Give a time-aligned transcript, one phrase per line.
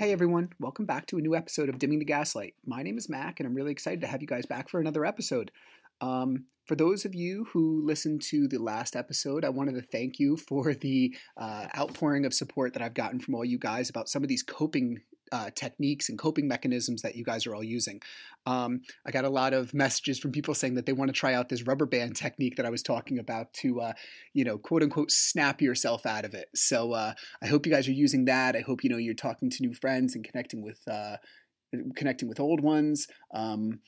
[0.00, 2.54] Hey everyone, welcome back to a new episode of Dimming the Gaslight.
[2.64, 5.04] My name is Mac, and I'm really excited to have you guys back for another
[5.04, 5.50] episode.
[6.00, 10.18] Um, for those of you who listened to the last episode, I wanted to thank
[10.18, 14.08] you for the uh, outpouring of support that I've gotten from all you guys about
[14.08, 18.00] some of these coping uh, techniques and coping mechanisms that you guys are all using.
[18.46, 21.34] Um, I got a lot of messages from people saying that they want to try
[21.34, 23.92] out this rubber band technique that I was talking about to, uh,
[24.32, 26.48] you know, quote unquote, snap yourself out of it.
[26.54, 28.56] So uh, I hope you guys are using that.
[28.56, 31.16] I hope you know you're talking to new friends and connecting with uh,
[31.94, 33.06] connecting with old ones.
[33.32, 33.80] Um,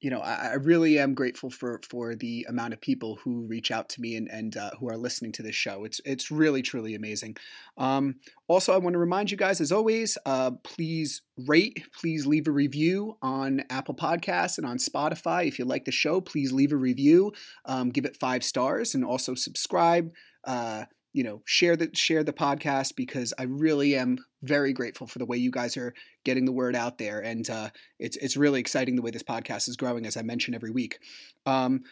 [0.00, 3.70] you know, I, I, really am grateful for for the amount of people who reach
[3.70, 5.84] out to me and and uh, who are listening to this show.
[5.84, 7.36] It's it's really truly amazing.
[7.78, 12.46] Um, also, I want to remind you guys, as always, uh, please rate, please leave
[12.46, 15.46] a review on Apple Podcasts and on Spotify.
[15.46, 17.32] If you like the show, please leave a review,
[17.64, 20.12] um, give it five stars, and also subscribe.
[20.44, 25.18] Uh, you know share the share the podcast because I really am very grateful for
[25.18, 25.94] the way you guys are
[26.24, 29.68] getting the word out there, and uh, it's it's really exciting the way this podcast
[29.68, 30.98] is growing, as I mention every week.
[31.46, 31.84] Um,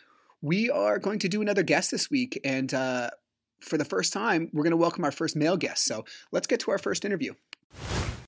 [0.43, 3.11] we are going to do another guest this week, and uh,
[3.61, 5.85] for the first time, we're going to welcome our first male guest.
[5.85, 7.33] So let's get to our first interview.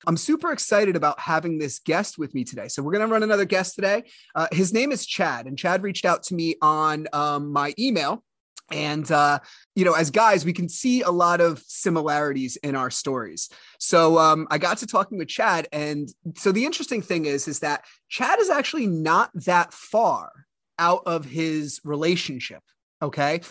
[0.07, 2.67] I'm super excited about having this guest with me today.
[2.69, 4.03] So we're going to run another guest today.
[4.33, 8.23] Uh, his name is Chad, and Chad reached out to me on um, my email
[8.71, 9.39] and, uh,
[9.75, 13.49] you know, as guys, we can see a lot of similarities in our stories.
[13.77, 15.67] So um, I got to talking with Chad.
[15.71, 20.31] And so the interesting thing is, is that Chad is actually not that far
[20.79, 22.63] out of his relationship.
[23.01, 23.41] Okay.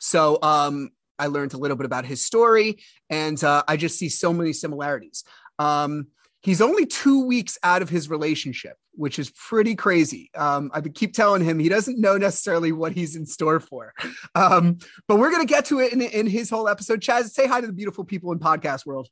[0.00, 2.78] So um, I learned a little bit about his story
[3.08, 5.24] and uh, I just see so many similarities.
[5.60, 6.08] Um,
[6.40, 10.28] he's only two weeks out of his relationship which is pretty crazy.
[10.34, 13.94] Um, I keep telling him he doesn't know necessarily what he's in store for.
[14.34, 17.00] Um, but we're going to get to it in, in his whole episode.
[17.00, 19.08] Chad, say hi to the beautiful people in podcast world.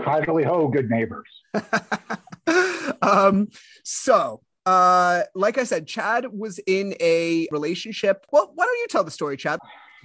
[0.00, 1.28] Hi, Billy Ho, good neighbors.
[3.02, 3.48] um,
[3.84, 8.24] so, uh, like I said, Chad was in a relationship.
[8.32, 9.58] Well, why don't you tell the story, Chad?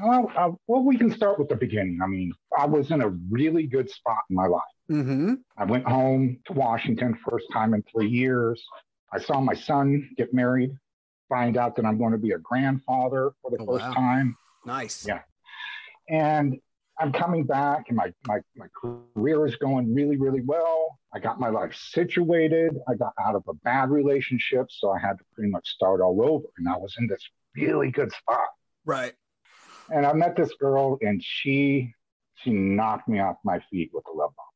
[0.04, 2.00] Well, uh, well, we can start with the beginning.
[2.04, 4.62] I mean, I was in a really good spot in my life.
[4.94, 5.34] Mm-hmm.
[5.58, 8.64] I went home to Washington first time in three years.
[9.12, 10.72] I saw my son get married,
[11.30, 13.94] find out that I'm going to be a grandfather for the oh, first wow.
[13.94, 14.38] time.
[14.68, 15.06] Nice.
[15.08, 15.22] Yeah.
[16.10, 16.60] And
[17.00, 18.68] I'm coming back and my, my, my
[19.16, 21.00] career is going really, really well.
[21.12, 22.78] I got my life situated.
[22.88, 24.68] I got out of a bad relationship.
[24.70, 26.46] So I had to pretty much start all over.
[26.60, 28.48] And I was in this really good spot.
[28.86, 29.14] Right.
[29.92, 31.94] And I met this girl and she
[32.36, 34.53] she knocked me off my feet with a love bomb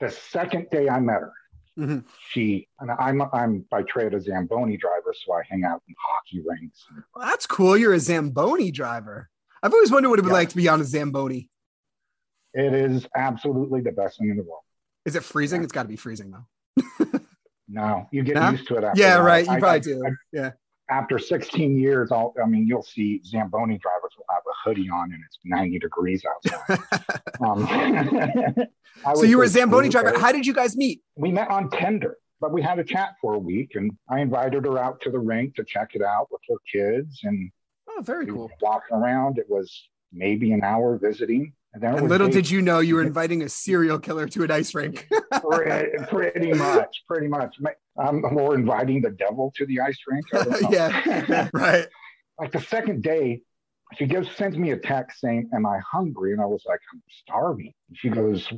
[0.00, 1.32] the second day I met her,
[1.78, 1.98] mm-hmm.
[2.30, 6.44] she and I'm I'm by trade a Zamboni driver, so I hang out in hockey
[6.46, 6.84] rinks.
[7.14, 7.76] Well, that's cool.
[7.76, 9.28] You're a Zamboni driver.
[9.62, 10.34] I've always wondered what it would yeah.
[10.34, 11.48] like to be on a Zamboni.
[12.52, 14.62] It is absolutely the best thing in the world.
[15.04, 15.60] Is it freezing?
[15.60, 15.64] Yeah.
[15.64, 17.20] It's got to be freezing though.
[17.68, 18.50] no, you get no?
[18.50, 18.84] used to it.
[18.94, 19.22] yeah, that.
[19.22, 19.46] right.
[19.46, 20.06] You I, probably I, do.
[20.06, 20.50] I, yeah
[20.90, 25.12] after 16 years, I'll, I mean, you'll see Zamboni drivers will have a hoodie on
[25.12, 26.78] and it's 90 degrees outside.
[27.44, 28.56] um,
[29.14, 30.18] so you were a Zamboni driver.
[30.18, 31.02] How did you guys meet?
[31.16, 34.64] We met on Tinder, but we had a chat for a week and I invited
[34.64, 37.20] her out to the rink to check it out with her kids.
[37.24, 37.50] And
[37.88, 38.50] oh, very cool.
[38.60, 41.52] Walking around, it was maybe an hour visiting.
[41.74, 44.74] And, and little did you know you were inviting a serial killer to an ice
[44.74, 45.08] rink.
[45.50, 47.56] pretty, pretty much, pretty much.
[47.98, 50.24] I'm more inviting the devil to the ice rink.
[50.70, 51.86] yeah, right.
[52.38, 53.42] Like the second day,
[53.96, 57.02] she gives sends me a text saying, "Am I hungry?" And I was like, "I'm
[57.08, 58.52] starving." She goes,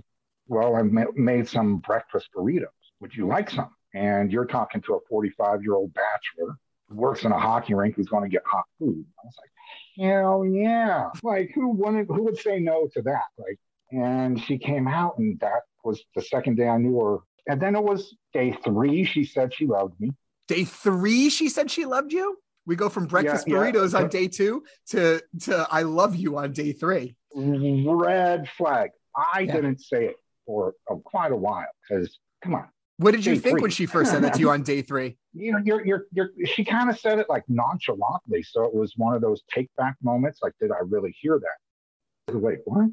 [0.49, 2.67] "Well, I've made some breakfast burritos.
[3.01, 6.57] Would you like some?" And you're talking to a 45 year old bachelor
[6.89, 9.05] who works in a hockey rink who's going to get hot food.
[9.19, 12.07] I was like, "Hell yeah!" Like who wanted?
[12.09, 13.25] Who would say no to that?
[13.39, 13.59] Like,
[13.93, 17.19] and she came out, and that was the second day I knew her.
[17.49, 19.05] And then it was day three.
[19.05, 20.11] She said she loved me.
[20.49, 22.39] Day three, she said she loved you.
[22.67, 24.01] We go from breakfast yeah, burritos yeah.
[24.01, 27.17] on day two to to I love you on day three.
[27.35, 28.91] Red flag.
[29.17, 29.55] I yeah.
[29.55, 30.17] didn't say it
[30.47, 32.69] for uh, quite a while because come on.
[32.99, 33.63] What did you think three.
[33.63, 35.17] when she first said that to you on day three?
[35.39, 38.43] You know, you're, you're, you're, she kind of said it like nonchalantly.
[38.43, 40.39] So it was one of those take back moments.
[40.43, 42.35] Like, did I really hear that?
[42.35, 42.89] Wait, what?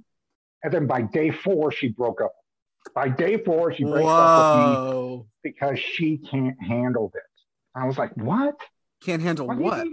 [0.63, 2.33] And then by day four, she broke up.
[2.93, 4.09] By day four, she breaks Whoa.
[4.09, 7.23] up with me because she can't handle this.
[7.73, 8.55] I was like, what?
[9.03, 9.57] Can't handle what?
[9.57, 9.87] what?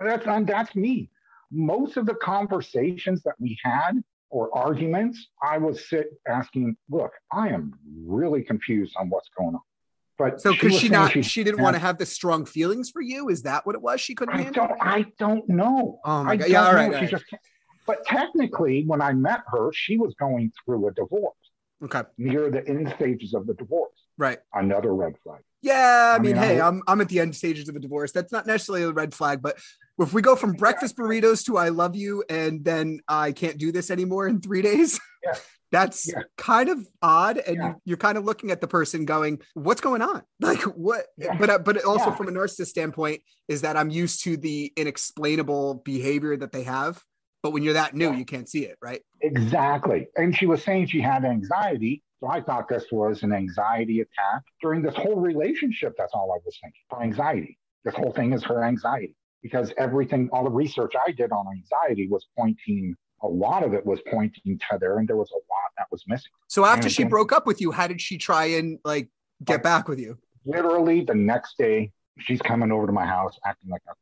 [0.00, 1.10] That's that's me.
[1.50, 7.48] Most of the conversations that we had or arguments, I was sit asking, look, I
[7.48, 9.60] am really confused on what's going on.
[10.18, 12.90] But so because she, she not she, she didn't want to have the strong feelings
[12.90, 13.28] for you?
[13.28, 14.00] Is that what it was?
[14.00, 14.68] She couldn't I handle?
[14.68, 16.00] Don't, I don't know.
[16.04, 16.48] Oh my god!
[16.48, 16.86] Yeah, all right.
[16.86, 17.10] All right.
[17.10, 17.24] Just,
[17.86, 21.34] but technically, when I met her, she was going through a divorce.
[21.82, 22.02] Okay.
[22.16, 23.90] Near the end stages of the divorce.
[24.18, 24.38] Right.
[24.52, 25.40] Another red flag.
[25.64, 27.80] Yeah, I, I mean, mean, hey, I, am I'm at the end stages of a
[27.80, 28.12] divorce.
[28.12, 29.56] That's not necessarily a red flag, but
[29.98, 33.72] if we go from breakfast burritos to I love you and then I can't do
[33.72, 35.34] this anymore in three days, yeah.
[35.72, 36.22] that's yeah.
[36.36, 37.38] kind of odd.
[37.38, 37.74] And yeah.
[37.86, 40.22] you're kind of looking at the person going, what's going on?
[40.40, 41.06] Like what?
[41.38, 45.76] But, uh, but also from a narcissist standpoint is that I'm used to the inexplainable
[45.84, 47.00] behavior that they have.
[47.42, 49.00] But when you're that new, you can't see it, right?
[49.22, 50.08] Exactly.
[50.16, 54.42] And she was saying she had anxiety so I thought this was an anxiety attack.
[54.62, 57.58] During this whole relationship, that's all I was thinking for anxiety.
[57.84, 62.08] This whole thing is her anxiety because everything, all the research I did on anxiety
[62.08, 65.70] was pointing, a lot of it was pointing to there, and there was a lot
[65.76, 66.30] that was missing.
[66.48, 69.08] So after and she broke up with you, how did she try and like
[69.44, 70.18] get back with you?
[70.46, 74.00] Literally the next day, she's coming over to my house acting like nothing.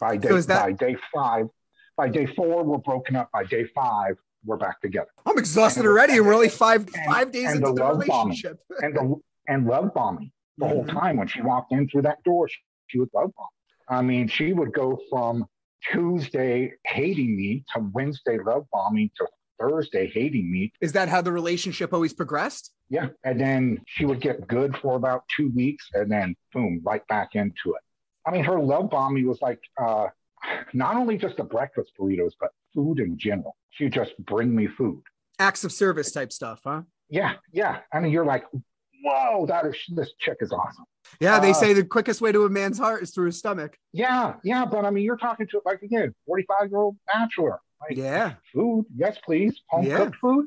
[0.00, 1.46] By day, so that- by day five,
[1.96, 3.30] by day four, we're broken up.
[3.30, 5.08] By day five, we're back together.
[5.26, 6.18] I'm exhausted and already.
[6.20, 8.58] We're only five and, five days into the, the relationship.
[8.80, 9.16] and the
[9.48, 10.74] and love bombing the mm-hmm.
[10.74, 11.16] whole time.
[11.16, 12.58] When she walked in through that door, she,
[12.88, 13.48] she was love bombing.
[13.88, 15.46] I mean, she would go from
[15.92, 19.26] Tuesday hating me to Wednesday love bombing to
[19.58, 20.72] Thursday hating me.
[20.80, 22.72] Is that how the relationship always progressed?
[22.88, 23.08] Yeah.
[23.24, 27.34] And then she would get good for about two weeks and then boom, right back
[27.34, 27.82] into it.
[28.26, 30.08] I mean, her love bombing was like uh,
[30.72, 33.56] not only just the breakfast burritos, but food in general.
[33.72, 35.02] She just bring me food.
[35.38, 36.82] Acts of service type stuff, huh?
[37.08, 37.80] Yeah, yeah.
[37.92, 38.44] I mean, you're like,
[39.02, 40.84] whoa, that is this chick is awesome.
[41.20, 43.76] Yeah, they uh, say the quickest way to a man's heart is through his stomach.
[43.92, 47.60] Yeah, yeah, but I mean, you're talking to like again, 45 year old bachelor.
[47.80, 49.96] Like, yeah, food, yes, please, home yeah.
[49.98, 50.46] cooked food.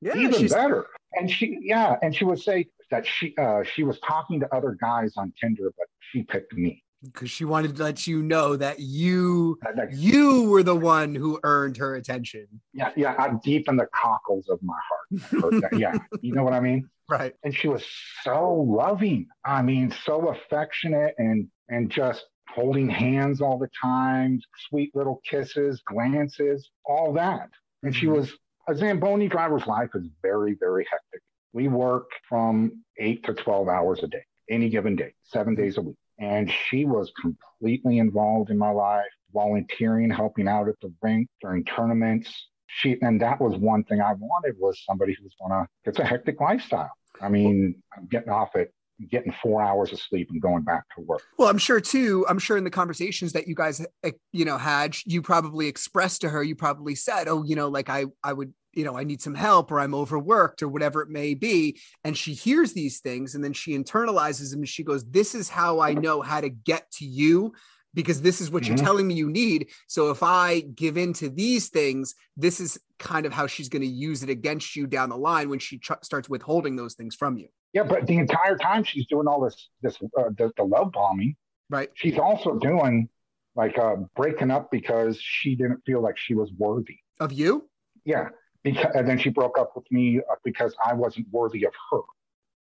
[0.00, 0.52] Yeah, even she's...
[0.52, 0.86] better.
[1.12, 4.76] And she, yeah, and she would say that she uh, she was talking to other
[4.80, 8.80] guys on Tinder, but she picked me because she wanted to let you know that
[8.80, 9.58] you
[9.92, 12.46] you were the one who earned her attention.
[12.72, 15.64] Yeah, yeah, I'm deep in the cockles of my heart.
[15.72, 16.88] yeah, you know what I mean?
[17.08, 17.34] Right.
[17.42, 17.84] And she was
[18.22, 19.26] so loving.
[19.44, 25.82] I mean, so affectionate and and just holding hands all the time, sweet little kisses,
[25.86, 27.48] glances, all that.
[27.82, 28.16] And she mm-hmm.
[28.16, 28.32] was
[28.68, 31.22] a Zamboni driver's life is very, very hectic.
[31.52, 35.80] We work from eight to 12 hours a day, any given day, seven days a
[35.80, 35.96] week.
[36.20, 41.64] And she was completely involved in my life, volunteering, helping out at the rink during
[41.64, 42.48] tournaments.
[42.66, 46.40] She and that was one thing I wanted was somebody who's gonna it's a hectic
[46.40, 46.92] lifestyle.
[47.20, 48.68] I mean, I'm getting off at
[49.08, 51.22] getting four hours of sleep and going back to work.
[51.38, 52.26] Well, I'm sure too.
[52.28, 56.20] I'm sure in the conversations that you guys, eh, you know, had, you probably expressed
[56.20, 59.04] to her, you probably said, "Oh, you know, like I, I would you know, I
[59.04, 61.80] need some help or I'm overworked or whatever it may be.
[62.04, 65.48] And she hears these things and then she internalizes them and she goes, This is
[65.48, 67.52] how I know how to get to you
[67.94, 68.76] because this is what mm-hmm.
[68.76, 69.68] you're telling me you need.
[69.88, 73.82] So if I give in to these things, this is kind of how she's going
[73.82, 77.14] to use it against you down the line when she tr- starts withholding those things
[77.14, 77.48] from you.
[77.72, 81.36] Yeah, but the entire time she's doing all this, this, uh, the, the love bombing,
[81.68, 81.88] right?
[81.94, 83.08] She's also doing
[83.54, 87.68] like uh, breaking up because she didn't feel like she was worthy of you.
[88.04, 88.28] Yeah,
[88.62, 92.00] because, and then she broke up with me uh, because I wasn't worthy of her.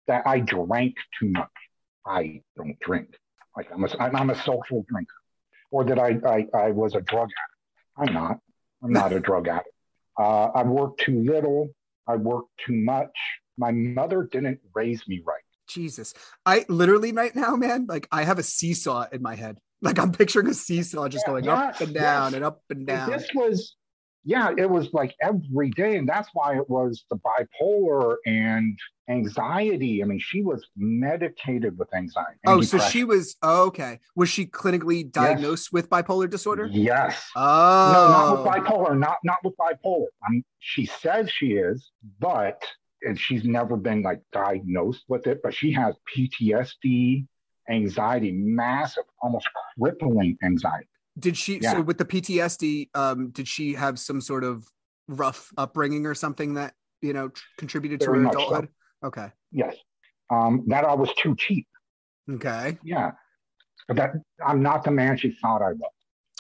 [0.08, 1.48] That I drank too much.
[2.06, 3.10] I don't drink.
[3.56, 5.14] Like I'm a, I'm a social drinker,
[5.72, 8.10] or that I, I I was a drug addict.
[8.10, 8.40] I'm not.
[8.84, 9.70] I'm not a drug addict.
[10.18, 11.70] Uh, I worked too little.
[12.08, 13.12] I worked too much.
[13.58, 15.44] My mother didn't raise me right.
[15.68, 16.14] Jesus.
[16.46, 19.60] I literally right now, man, like I have a seesaw in my head.
[19.82, 22.34] Like I'm picturing a seesaw just Yeah, going yes, up and down yes.
[22.34, 23.12] and up And down.
[23.12, 23.76] This was,
[24.24, 25.98] yeah, it was like every day.
[25.98, 28.78] And that's why it was the bipolar and
[29.10, 30.04] anxiety.
[30.04, 32.40] I mean, she was medicated with anxiety.
[32.46, 34.00] Oh, so she was oh, okay.
[34.16, 36.68] Was she clinically diagnosed with bipolar disorder?
[36.72, 37.30] Yes.
[37.36, 38.98] Oh, No, not with bipolar.
[38.98, 40.08] Not not with bipolar.
[40.24, 42.62] I mean, she says she is, but
[43.02, 45.40] and she's never been like diagnosed with it.
[45.42, 47.26] But she has PTSD,
[47.70, 49.48] anxiety, massive, almost
[49.80, 50.88] crippling anxiety.
[51.20, 51.60] Did she?
[51.60, 51.74] Yeah.
[51.74, 54.66] So with the PTSD, um, did she have some sort of
[55.08, 58.40] rough upbringing or something that you know tr- contributed to her much so.
[58.40, 58.70] adulthood?
[59.04, 59.28] Okay.
[59.52, 59.76] Yes.
[60.30, 61.68] Um, that I was too cheap.
[62.30, 62.78] Okay.
[62.84, 63.12] Yeah.
[63.88, 64.12] But that
[64.46, 65.92] I'm not the man she thought I was.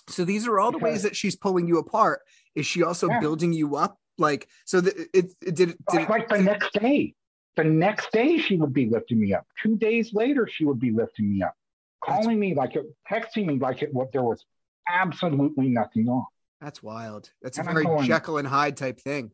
[0.07, 2.21] So these are all the ways that she's pulling you apart.
[2.55, 3.19] Is she also Yeah.
[3.19, 3.97] building you up?
[4.17, 5.69] Like so, the, it, it did.
[5.69, 7.15] it- did Like, like the next day.
[7.55, 9.45] The next day she would be lifting me up.
[9.61, 11.55] Two days later she would be lifting me up,
[12.03, 14.45] calling me like it, texting me like it what there was
[14.89, 16.25] absolutely nothing wrong.
[16.61, 17.29] that's wild.
[17.41, 19.31] That's a And I'm very going- Jekyll and Hyde type thing.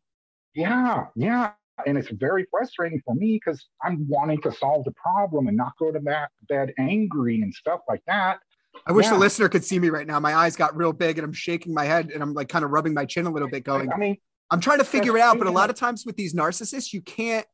[0.54, 1.52] Yeah, yeah.
[1.86, 5.74] And it's very frustrating for me because I'm wanting to solve the problem and not
[5.78, 8.40] go to that bed angry and stuff like that.
[8.88, 10.20] I wish the listener could see me right now.
[10.20, 12.72] My eyes got real big and I'm shaking my head and I'm like kind of
[12.72, 14.18] rubbing my chin a little bit, going, I mean,
[14.52, 17.02] I'm trying to figure it out, but a lot of times with these narcissists, you
[17.02, 17.46] can't.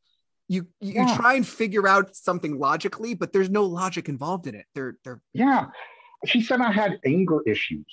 [0.47, 1.15] You you, you Yeah.
[1.15, 4.65] try and figure out something logically, but there's no logic involved in it.
[4.75, 5.67] They're they're yeah.
[6.25, 7.85] She said I had anger issues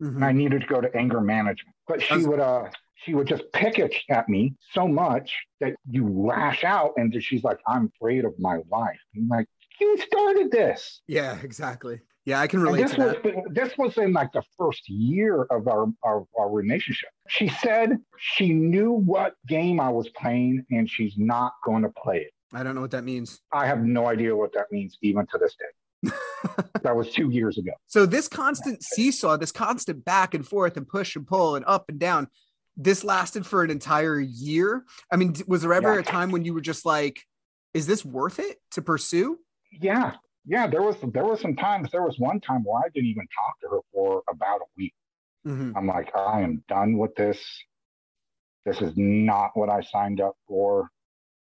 [0.00, 1.74] and I needed to go to anger management.
[1.86, 2.64] But she That's- would uh
[3.04, 7.42] she would just pick it at me so much that you lash out and she's
[7.42, 8.98] like, I'm afraid of my life.
[9.16, 9.46] I'm like,
[9.80, 11.00] you started this.
[11.08, 12.00] yeah, exactly.
[12.26, 13.34] Yeah, I can And relate this to was that.
[13.54, 17.08] this was in like the first year of our, our our relationship.
[17.28, 22.18] She said she knew what game I was playing and she's not going to play
[22.18, 22.32] it.
[22.52, 23.40] I don't know what that means.
[23.52, 25.64] I have no idea what that means even to this day.
[26.82, 27.72] That was two years ago.
[27.86, 31.86] So this constant seesaw, this constant back and forth and push and pull and up
[31.88, 32.28] and down,
[32.76, 34.84] this lasted for an entire year.
[35.12, 36.00] I mean, was there ever Yeah.
[36.00, 37.20] a time when you were just like,
[37.74, 39.38] is this worth it to pursue?
[39.70, 40.14] Yeah,
[40.46, 40.66] yeah.
[40.66, 41.90] There was there was some times.
[41.92, 44.94] There was one time where I didn't even talk to her for about a week.
[45.46, 45.72] Mhm.
[45.76, 47.38] I'm like, I am done with this.
[48.64, 50.90] This is not what I signed up for.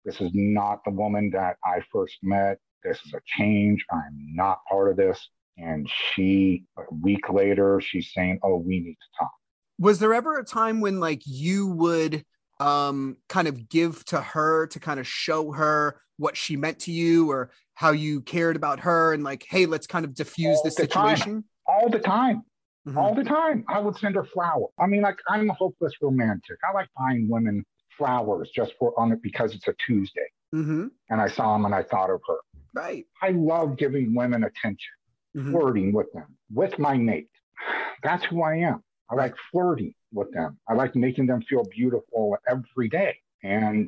[0.04, 2.58] This is not the woman that I first met.
[2.84, 3.84] This is a change.
[3.90, 5.28] I'm not part of this.
[5.56, 9.32] And she, a week later, she's saying, Oh, we need to talk.
[9.78, 12.24] Was there ever a time when like you would
[12.60, 16.90] um kind of give to her to kind of show her what she meant to
[16.92, 20.74] you or how you cared about her and like, hey, let's kind of diffuse this
[20.74, 21.16] the time.
[21.16, 21.44] situation?
[21.66, 22.42] All the time.
[22.88, 22.96] Mhm.
[22.96, 23.64] All the time.
[23.68, 24.70] I would send her flowers.
[24.80, 26.56] I mean, like, I'm a hopeless romantic.
[26.68, 27.64] I like buying women
[27.96, 30.26] flowers just for on it because it's a Tuesday.
[30.54, 30.90] Mhm.
[31.10, 32.38] And I saw them and I thought of her.
[32.78, 33.04] Right.
[33.20, 34.92] I love giving women attention.
[35.36, 35.50] Mhm.
[35.52, 36.28] flirting with them,
[36.60, 37.28] with my mate.
[38.02, 38.82] That's who I am.
[39.10, 40.58] I like flirting with them.
[40.68, 43.14] I like making them feel beautiful every day.
[43.42, 43.86] And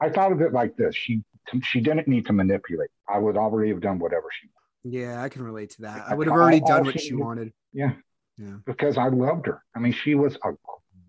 [0.00, 1.22] I thought of it like this: she
[1.62, 2.90] she didn't need to manipulate.
[3.08, 4.96] I would already have done whatever she wanted.
[4.98, 6.04] Yeah, I can relate to that.
[6.08, 7.52] I would have already all done what she she wanted.
[7.72, 7.94] Yeah,
[8.36, 8.56] Yeah.
[8.66, 9.62] because I loved her.
[9.74, 10.50] I mean, she was a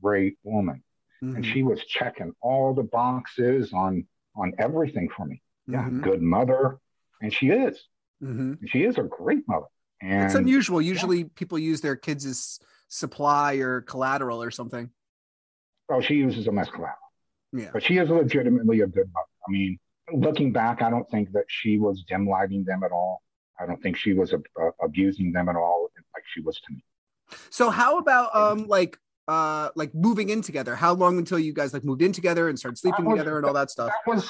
[0.02, 0.84] great woman,
[1.22, 1.52] and Mhm.
[1.52, 5.42] she was checking all the boxes on on everything for me.
[5.66, 6.04] Yeah, Mhm.
[6.04, 6.80] good mother,
[7.22, 7.84] and she is.
[8.24, 8.60] Mhm.
[8.68, 9.66] She is a great mother.
[10.02, 10.82] And It's unusual.
[10.82, 14.90] Usually people use their kids as supply or collateral or something.
[15.90, 16.98] oh, she uses them as collateral.
[17.54, 17.70] Yeah.
[17.72, 19.28] but she is legitimately a good mother.
[19.48, 19.80] I mean,
[20.12, 23.24] looking back, I don't think that she was dim lighting them at all.
[23.60, 24.40] I don't think she was uh,
[24.84, 26.84] abusing them at all, like she was to me.
[27.50, 30.76] So how about um like uh like moving in together?
[30.76, 33.46] How long until you guys like moved in together and started sleeping was- together and
[33.46, 33.92] all that stuff?
[34.06, 34.30] That was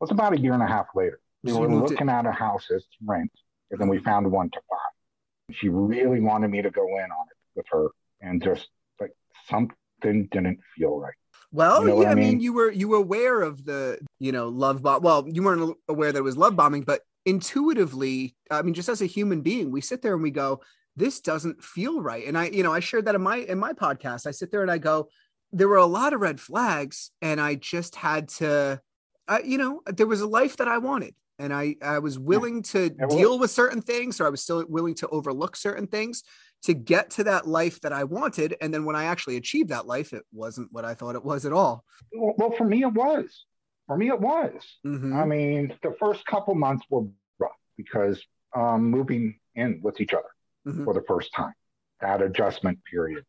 [0.00, 1.20] was about a year and a half later.
[1.42, 3.32] We were looking at a house as to rent,
[3.70, 5.54] and then we found one to buy.
[5.54, 7.88] She really wanted me to go in on it with her,
[8.20, 8.68] and just
[9.00, 9.12] like
[9.48, 11.14] something didn't feel right.
[11.52, 12.40] Well, You know yeah, I I mean, mean?
[12.40, 15.02] you were you were aware of the you know love bomb.
[15.02, 19.02] Well, you weren't aware that it was love bombing, but intuitively, I mean, just as
[19.02, 20.60] a human being, we sit there and we go,
[20.94, 23.72] "This doesn't feel right." And I, you know, I shared that in my in my
[23.72, 24.26] podcast.
[24.26, 25.08] I sit there and I go,
[25.52, 28.80] "There were a lot of red flags, and I just had to,
[29.26, 32.62] I, you know, there was a life that I wanted." And I, I was willing
[32.64, 36.22] to deal with certain things, or I was still willing to overlook certain things
[36.64, 38.54] to get to that life that I wanted.
[38.60, 41.46] And then when I actually achieved that life, it wasn't what I thought it was
[41.46, 41.84] at all.
[42.12, 43.46] Well, for me, it was.
[43.86, 44.52] For me, it was.
[44.84, 45.14] Mhm.
[45.14, 47.06] I mean, the first couple months were
[47.38, 48.22] rough because
[48.54, 50.28] um, moving in with each other
[50.66, 50.84] Mhm.
[50.84, 51.54] for the first time,
[52.00, 53.24] that adjustment period.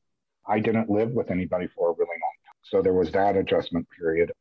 [0.45, 2.55] I didn't live with anybody for a really long time.
[2.63, 4.33] So there was that adjustment period.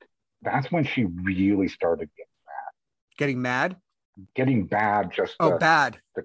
[0.42, 2.29] That's when she really started getting.
[3.20, 3.76] Getting mad?
[4.34, 5.98] Getting bad, just Oh, the, bad.
[6.16, 6.22] the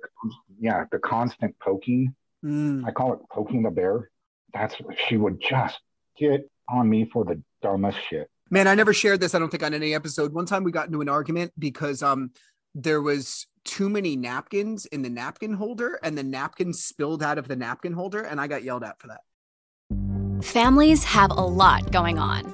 [0.58, 2.16] yeah, the constant poking.
[2.44, 2.86] Mm.
[2.88, 4.10] I call it poking the bear.
[4.54, 4.76] That's
[5.06, 5.78] she would just
[6.18, 8.30] get on me for the dumbest shit.
[8.50, 9.36] Man, I never shared this.
[9.36, 10.32] I don't think on any episode.
[10.32, 12.32] One time we got into an argument because um
[12.74, 17.50] there was too many napkins in the napkin holder, and the napkin spilled out of
[17.50, 20.46] the napkin holder, and I got yelled at for that.
[20.46, 22.54] Families have a lot going on.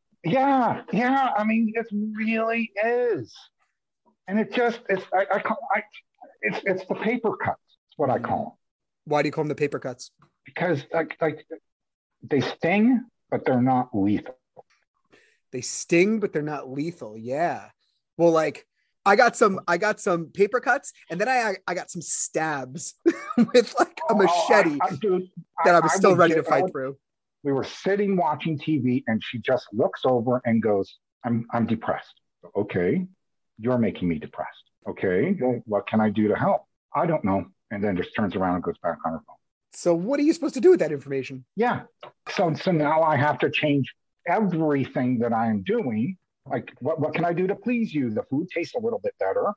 [0.23, 1.31] Yeah, yeah.
[1.35, 3.33] I mean, it really is,
[4.27, 5.81] and it just it's I, I call I
[6.41, 7.59] it's it's the paper cuts.
[7.89, 8.51] It's what I call them
[9.05, 10.11] Why do you call them the paper cuts?
[10.45, 11.45] because like like
[12.23, 14.35] they sting, but they're not lethal.
[15.51, 17.17] They sting, but they're not lethal.
[17.17, 17.69] Yeah.
[18.17, 18.65] Well, like
[19.05, 22.93] I got some, I got some paper cuts, and then I I got some stabs
[23.37, 25.27] with like a machete Oh, I, I, dude,
[25.65, 26.97] that I was still would ready to get- I fight would- through.
[27.43, 32.13] We were sitting watching TV, and she just looks over and goes, "I'm I'm depressed."
[32.55, 33.05] Okay,
[33.57, 34.63] you're making me depressed.
[34.87, 36.65] Okay, well, what can I do to help?
[36.93, 37.45] I don't know.
[37.71, 39.37] And then just turns around and goes back on her phone.
[39.73, 41.45] So what are you supposed to do with that information?
[41.55, 41.83] Yeah.
[42.29, 43.93] So so now I have to change
[44.27, 46.17] everything that I am doing.
[46.45, 48.09] Like what, what can I do to please you?
[48.09, 49.53] The food tastes a little bit better.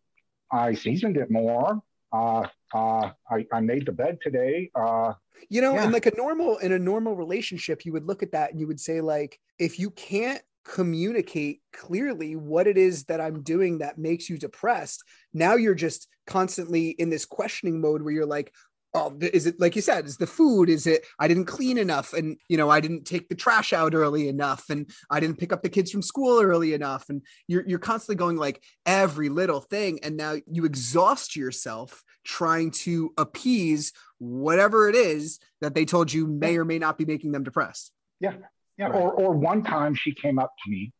[0.52, 1.80] I seasoned it more.
[2.14, 4.70] Uh, uh, I, I made the bed today.
[4.74, 5.14] Uh,
[5.48, 5.84] You know, Yeah.
[5.86, 8.68] in like a normal in a normal relationship, you would look at that and you
[8.68, 13.98] would say like, if you can't communicate clearly what it is that I'm doing that
[13.98, 18.52] makes you depressed, now you're just constantly in this questioning mode where you're like,
[18.94, 20.68] oh, is it like you said, is the food?
[20.68, 23.94] Is it I didn't clean enough and you know I didn't take the trash out
[23.94, 27.64] early enough and I didn't pick up the kids from school early enough and you're
[27.66, 33.92] you're constantly going like every little thing and now you exhaust yourself trying to appease
[34.18, 37.92] whatever it is that they told you may or may not be making them depressed.
[38.20, 38.34] yeah.
[38.76, 38.86] Yeah.
[38.86, 39.00] Right.
[39.00, 40.92] Or, or one time she came up to me.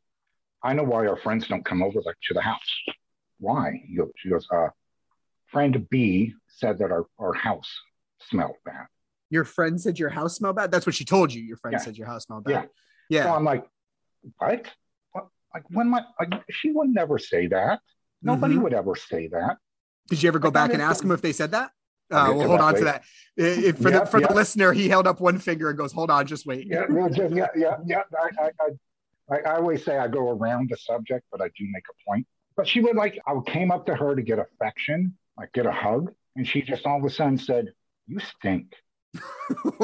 [0.63, 2.61] I know why our friends don't come over like to the house.
[3.39, 3.83] Why?
[3.87, 4.69] He goes, she goes, uh,
[5.47, 7.71] friend B said that our, our house
[8.31, 8.87] smelled bad.
[9.31, 10.71] Your friend said your house smelled bad.
[10.71, 11.43] That's what she told you.
[11.43, 11.85] Your friend Yeah.
[11.85, 12.69] said your house smelled bad.
[13.09, 13.25] Yeah.
[13.25, 13.65] So I'm like,
[14.39, 14.67] what?
[15.13, 15.27] what?
[15.53, 17.81] Like when my like, she would never say that.
[18.23, 18.63] Nobody Mhm.
[18.63, 19.59] would ever say that.
[20.09, 21.71] Did you ever go back and ask them if they said that?
[22.11, 23.03] Uh, well, hold on to that.
[23.37, 26.11] If- for Yeah, the for the listener, he held up one finger and goes, "Hold
[26.11, 28.03] on, just wait." Yeah, yeah, yeah, yeah.
[28.23, 31.65] I, I, I, I, I always say I go around the subject, but I do
[31.71, 32.27] make a point.
[32.57, 35.73] But she would like, I came up to her to get affection, like get a
[35.73, 37.73] hug, and she just all of a sudden said,
[38.07, 38.75] "You stink."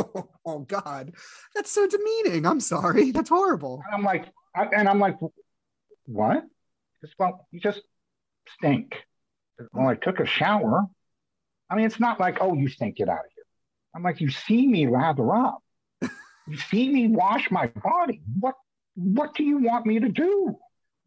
[0.47, 1.13] oh God,
[1.55, 2.47] that's so demeaning.
[2.47, 3.11] I'm sorry.
[3.13, 3.83] That's horrible.
[3.87, 5.17] And I'm like, I, and I'm like,
[6.07, 6.43] what?
[7.03, 7.81] Goes, well, you just
[8.59, 8.97] stink.
[9.73, 10.87] Well, I took a shower.
[11.69, 13.45] I mean, it's not like, oh, you stink, get out of here.
[13.95, 15.63] I'm like, you see me lather up.
[16.03, 18.23] you see me wash my body.
[18.39, 18.55] What
[18.95, 20.57] what do you want me to do?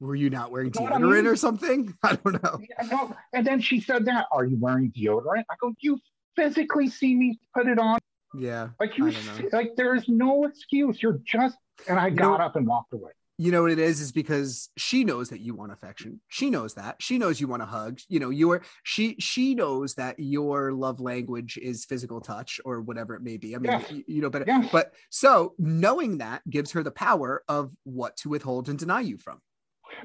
[0.04, 1.28] Were you not wearing You know what I deodorant mean?
[1.28, 1.94] or something?
[2.04, 2.60] I don't know.
[2.78, 5.44] I go- And then she said that, are you wearing deodorant?
[5.50, 5.98] I go, you
[6.36, 8.00] physically see me put it on.
[8.36, 8.70] Yeah.
[8.80, 9.12] Like you know.
[9.12, 11.02] see, like there is no excuse.
[11.02, 11.56] You're just
[11.88, 13.12] and I know- got up and walked away.
[13.38, 16.76] you know what it is is because she knows that you want affection she knows
[16.76, 20.14] that she knows you want a hug you know you are she she knows that
[20.20, 23.92] your love language is physical touch or whatever it may be i mean Yes.
[23.92, 24.70] you, you know but Yes.
[24.72, 29.18] but so knowing that gives her the power of what to withhold and deny you
[29.18, 29.40] from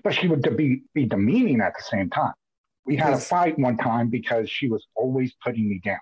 [0.03, 2.33] but she would be be demeaning at the same time.
[2.85, 5.99] We had a fight one time because she was always putting me down,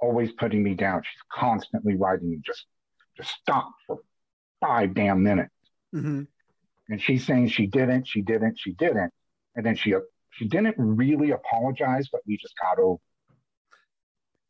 [0.00, 1.02] always putting me down.
[1.02, 2.66] She's constantly writing me just
[3.16, 3.98] just stop for
[4.60, 5.54] five damn minutes,
[5.94, 6.26] Mhm.
[6.88, 9.12] and she's saying she didn't, she didn't, she didn't,
[9.54, 9.94] and then she
[10.30, 13.00] she didn't really apologize, but we just got over.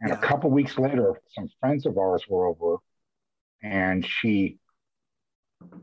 [0.00, 0.18] And Yeah.
[0.18, 2.78] a couple weeks later, some friends of ours were over,
[3.62, 4.58] and she,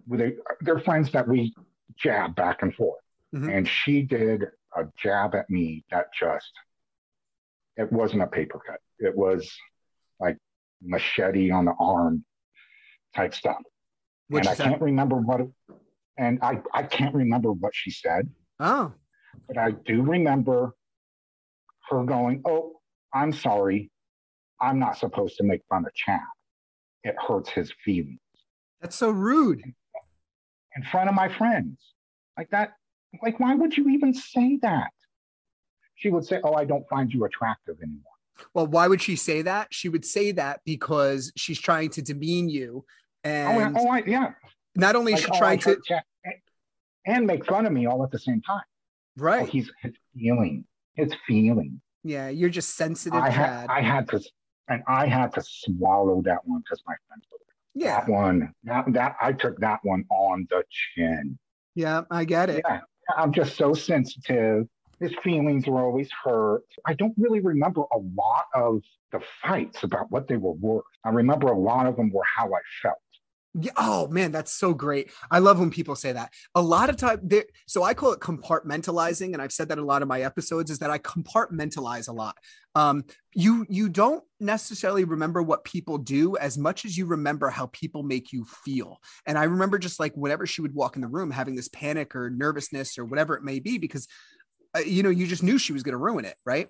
[0.08, 1.54] with a, they're friends that we
[1.98, 3.02] jab back and forth.
[3.34, 3.58] Mhm.
[3.58, 6.52] And she did a jab at me that just,
[7.78, 8.80] it wasn't a paper cut.
[9.00, 9.52] It was
[10.20, 10.38] like
[10.82, 12.26] machete on the arm
[13.16, 13.62] type stuff.
[14.28, 15.50] What'd and I can't remember what, it,
[16.18, 18.94] and I, I can't remember what she said, Oh,
[19.48, 20.76] but I do remember
[21.90, 22.80] her going, Oh,
[23.14, 23.92] I'm sorry.
[24.62, 26.20] I'm not supposed to make fun of Chad.
[27.04, 28.20] It hurts his feelings
[28.82, 29.62] that's so rude.
[30.76, 31.78] In front of my friends.
[32.38, 32.74] Like that,
[33.24, 34.92] like, why would you even say that?
[35.96, 38.04] She would say, Oh, I don't find you attractive anymore.
[38.54, 39.68] Well, why would she say that?
[39.72, 42.86] She would say that because she's trying to demean you.
[43.26, 44.32] Oh, And oh, I, yeah.
[44.76, 46.02] not only is Like, she oh, trying to.
[47.06, 48.62] And make fun of me all at the same time.
[49.20, 49.50] Oh, right.
[49.50, 51.82] he's his feeling, his feeling.
[52.04, 52.30] Yeah.
[52.30, 54.22] You're just sensitive, I had, I had to,
[54.70, 57.39] and I had to swallow that one because my friends were.
[57.80, 58.02] Yeah.
[58.02, 61.38] That one, that, that I took that one on the chin.
[61.76, 62.04] Yeah.
[62.12, 62.64] I get it.
[62.68, 62.82] Yeah,
[63.18, 64.68] I'm just so sensitive.
[65.00, 66.64] His feelings were always hurt.
[66.86, 68.82] I don't really remember a lot of
[69.14, 70.84] the fights about what they were worth.
[71.06, 72.98] I remember a lot of them were how I felt.
[73.56, 73.72] Yeah.
[73.78, 75.12] Oh man, that's so great.
[75.32, 76.32] I love when people say that.
[76.54, 79.84] A lot of time there, so I call it compartmentalizing, and I've said that in
[79.84, 82.38] a lot of my episodes, is that I compartmentalize a lot.
[82.76, 83.04] Um,
[83.34, 88.04] you you don't necessarily remember what people do as much as you remember how people
[88.04, 89.00] make you feel.
[89.26, 92.16] And I remember just like whenever she would walk in the room having this panic
[92.16, 94.08] or nervousness or whatever it may be, because
[94.76, 96.68] uh, you know, you just knew she was gonna ruin it, right?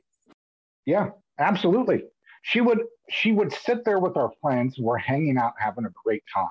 [0.86, 2.06] Yeah, absolutely.
[2.44, 4.78] She would she would sit there with our friends.
[4.80, 6.48] We're hanging out, having a great time,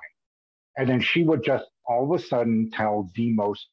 [0.77, 3.67] and then she would just all of a sudden tell the most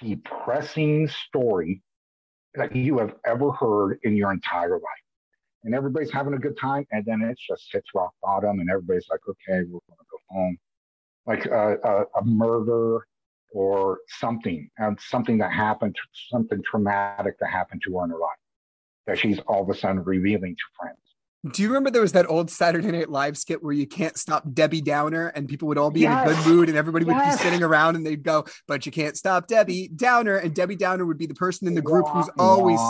[0.00, 1.82] depressing story
[2.54, 5.04] that you have ever heard in your entire life.
[5.64, 9.06] And everybody's having a good time, and then it just hits rock bottom, and everybody's
[9.10, 10.58] like, "Okay, we're going to go home."
[11.26, 13.06] Like a, a, a murder
[13.52, 15.96] or something, and something that happened,
[16.30, 18.36] something traumatic that happened to her in her life
[19.06, 20.98] that she's all of a sudden revealing to friends.
[21.52, 24.44] Do you remember there was that old Saturday Night Live skit where you can't stop
[24.52, 27.36] Debbie Downer and people would all be in a good mood and everybody would Yes.
[27.36, 30.36] be sitting around and they'd go, but you can't stop Debbie Downer.
[30.36, 32.80] And Debbie Downer would be the person in the group who's always,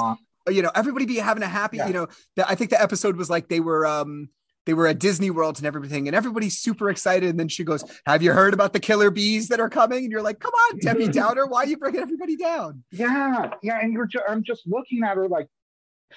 [0.48, 1.88] you know, everybody be having a happy, Yeah.
[1.88, 4.28] you know, the, I think the episode was like they were, um,
[4.66, 7.28] they were at Disney World and everything, and everybody's super excited.
[7.28, 10.10] And then she goes, "Have you heard about the killer bees that are coming?" And
[10.10, 13.92] you're like, "Come on, Debbie Downer, why are you bringing everybody down?" Yeah, yeah, and
[13.92, 14.06] you're.
[14.06, 15.48] Ju- I'm just looking at her like,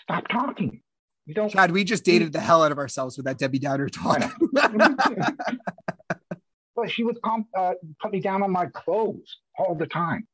[0.04, 0.80] stop talking.
[1.28, 1.50] You don't.
[1.50, 4.24] Chad, we just dated the hell out of ourselves with that Debbie Downer talk.
[6.76, 10.26] but she would come, uh, put me down on my clothes all the time.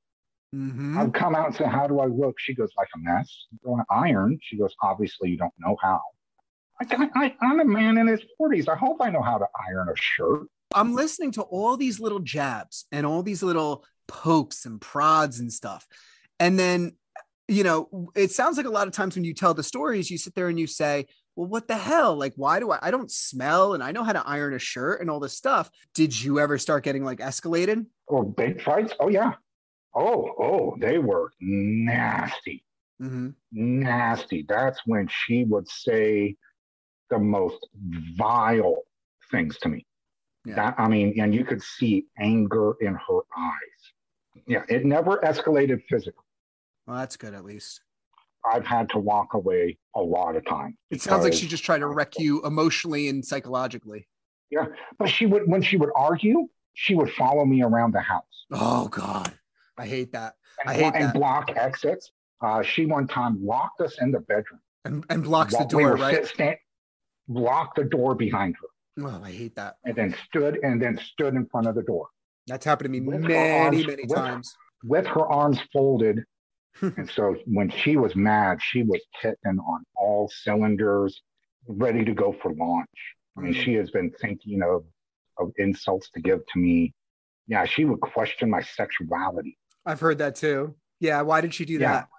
[0.55, 0.95] Mhm.
[0.95, 3.47] I would come out and say, "How do I look?" She goes, "Like a mess."
[3.51, 4.37] I go, iron.
[4.43, 5.99] She goes, "Obviously, you don't know how."
[6.79, 8.67] I, I, I'm a man in his 40s.
[8.69, 10.47] I hope I know how to iron a shirt.
[10.75, 15.51] I'm listening to all these little jabs and all these little pokes and prods and
[15.51, 15.87] stuff.
[16.39, 16.93] And then,
[17.47, 20.17] you know, it sounds like a lot of times when you tell the stories, you
[20.17, 22.15] sit there and you say, well, what the hell?
[22.15, 25.01] Like, why do I, I don't smell and I know how to iron a shirt
[25.01, 25.69] and all this stuff.
[25.93, 27.85] Did you ever start getting like escalated?
[28.07, 28.93] Or big fights?
[28.99, 29.33] Oh yeah.
[29.95, 32.63] Oh, oh, they were nasty.
[33.01, 33.29] Mm-hmm.
[33.51, 34.45] nasty.
[34.47, 36.37] That's when she would say
[37.09, 37.67] the most
[38.15, 38.83] vile
[39.31, 39.85] things to me.
[40.45, 40.55] Yeah.
[40.55, 44.43] That I mean, and you could see anger in her eyes.
[44.47, 46.22] Yeah, it never escalated physically.
[46.87, 47.81] Well, that's good at least.
[48.45, 50.75] I've had to walk away a lot of times.
[50.91, 54.07] It sounds like she just tried to wreck you emotionally and psychologically.
[54.51, 54.65] Yeah,
[54.99, 58.87] but she would when she would argue, she would follow me around the house Oh,
[58.89, 59.31] God.
[59.77, 60.33] I hate that.
[60.61, 61.13] and, I hate and that.
[61.15, 62.11] block exits.
[62.41, 64.59] Uh, she one time locked us in the bedroom.
[64.85, 66.25] And, and blocks the we door, were right?
[66.25, 66.57] stand-
[67.29, 69.77] blocked the door behind her, Oh, I hate that.
[69.85, 72.07] and then stood and then stood in front of the door.
[72.47, 74.55] That's happened to me With many, arms- many with- times.
[74.83, 76.19] with her arms folded.
[76.81, 81.21] And so when she was mad, she was hitting on all cylinders,
[81.67, 82.89] ready to go for launch.
[83.37, 83.63] I mean, Mm.
[83.63, 84.83] she has been thinking of,
[85.37, 86.93] of insults to give to me.
[87.47, 90.75] Yeah, she would question my sexuality I've heard that too.
[90.99, 91.21] Yeah.
[91.23, 91.91] Why did she do Yeah.
[91.93, 92.09] that?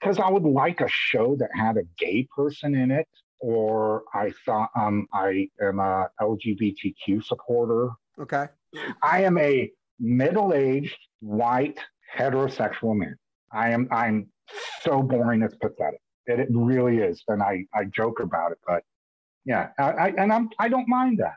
[0.00, 4.34] because I would like a show that had a gay person in it, or I
[4.44, 7.88] thought um, I am a LGBTQ supporter.
[8.20, 8.48] Okay.
[9.02, 11.78] I am a middle-aged white
[12.18, 13.16] heterosexual man.
[13.54, 14.28] I am I'm
[14.82, 16.00] so boring it's pathetic.
[16.26, 17.22] It, it really is.
[17.28, 18.82] And I, I joke about it, but
[19.44, 21.36] yeah, I, I and I'm I don't mind that.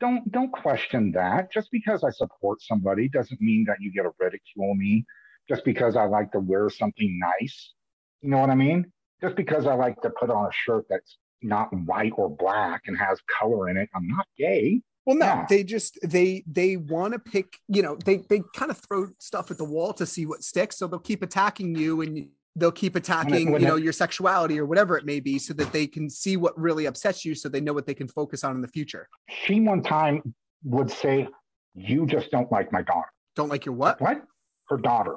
[0.00, 1.50] Don't don't question that.
[1.52, 5.04] Just because I support somebody doesn't mean that you get to ridicule me.
[5.48, 7.72] Just because I like to wear something nice.
[8.20, 8.90] You know what I mean?
[9.22, 12.98] Just because I like to put on a shirt that's not white or black and
[12.98, 14.82] has color in it, I'm not gay.
[15.08, 15.46] Well, no, Yeah.
[15.48, 17.56] they just they they want to pick.
[17.66, 20.76] You know, they they kind of throw stuff at the wall to see what sticks.
[20.76, 24.98] So they'll keep attacking you, and they'll keep attacking, you know, your sexuality or whatever
[24.98, 27.72] it may be, so that they can see what really upsets you, so they know
[27.72, 29.08] what they can focus on in the future.
[29.30, 31.26] She one time would say,
[31.74, 33.08] You just don't like my daughter.
[33.34, 33.98] Don't like your what?
[34.02, 34.22] What?
[34.68, 35.16] Her daughter.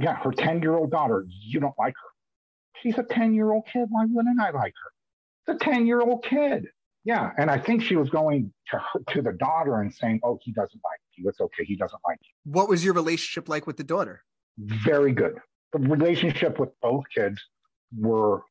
[0.00, 1.26] Yeah, her 10 year old daughter.
[1.28, 2.10] You don't like her.
[2.82, 3.88] She's a 10 year old kid.
[3.90, 5.52] Why wouldn't I like her?
[5.52, 6.66] It's a 10 year old kid.
[7.08, 7.30] Yeah.
[7.38, 10.52] And I think she was going to her, to the daughter and saying, Oh, he
[10.52, 11.26] doesn't like you.
[11.26, 11.64] It's okay.
[11.64, 12.52] He doesn't like you.
[12.52, 14.20] What was your relationship like with the daughter?
[14.58, 15.38] Very good.
[15.72, 17.40] The relationship with both kids
[17.98, 18.42] were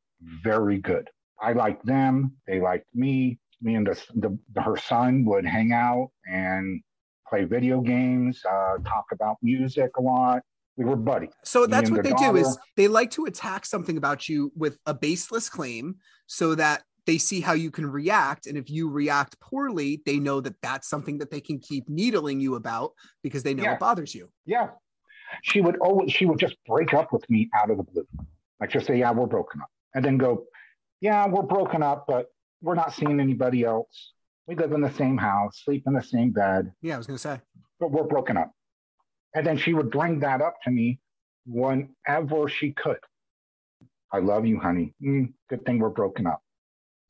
[0.43, 1.07] very good.
[1.39, 2.33] I liked them.
[2.47, 3.37] They liked me.
[3.61, 6.81] Me and the, the, her son would hang out and
[7.29, 10.41] play video games, uh, talk about music a lot.
[10.77, 11.29] We were buddies.
[11.43, 14.79] So that's what the they do is they like to attack something about you with
[14.87, 19.39] a baseless claim so that they see how you can react and if you react
[19.39, 22.91] poorly they know that that's something that they can keep needling you about
[23.23, 23.73] because they know Yeah.
[23.73, 24.69] it bothers you Yeah.
[25.43, 28.07] She would always, she would just break up with me out of the blue.
[28.61, 29.67] Like just say, yeah, we're broken up.
[29.93, 30.45] And then go,
[31.01, 32.27] yeah, we're broken up, but
[32.61, 34.13] we're not seeing anybody else.
[34.47, 37.17] We live in the same house, sleep in the same bed, yeah i was going
[37.17, 37.41] to say
[37.79, 38.51] but we're broken up.
[39.35, 40.99] And then she would bring that up to me
[41.45, 42.99] whenever she could.
[44.11, 44.93] I love you, honey.
[45.03, 46.41] Mm, good thing we're broken up.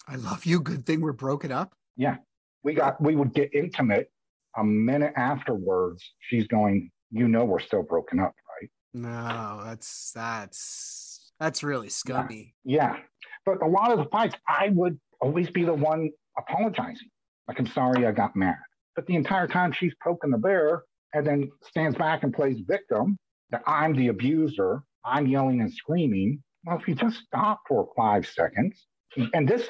[0.08, 2.18] I love you good thing we're broken up Yeah.
[2.64, 4.12] We got, we would get intimate.
[4.58, 8.70] A minute afterwards, she's going, you know, we're still broken up, right?
[8.94, 12.98] no that's that's that's really scummy Yeah.
[13.46, 17.10] But a lot of the fights, I would always be the one apologizing.
[17.48, 18.58] Like, I'm sorry I got mad.
[18.96, 23.18] But the entire time she's poking the bear and then stands back and plays victim,
[23.52, 26.44] that I'm the abuser, I'm yelling and screaming.
[26.66, 28.88] Well, if you just stop for five seconds,
[29.34, 29.68] and this,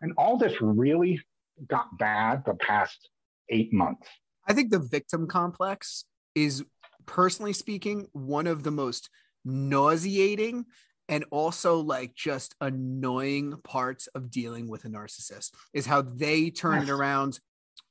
[0.00, 1.20] and all this really
[1.68, 3.08] got bad the past
[3.50, 4.06] eight months.
[4.46, 6.64] i think the victim complex is
[7.06, 9.08] personally speaking one of the most
[9.44, 10.64] nauseating
[11.08, 16.76] and also like just annoying parts of dealing with a narcissist is how they turn
[16.78, 16.90] it Yes.
[16.90, 17.40] around.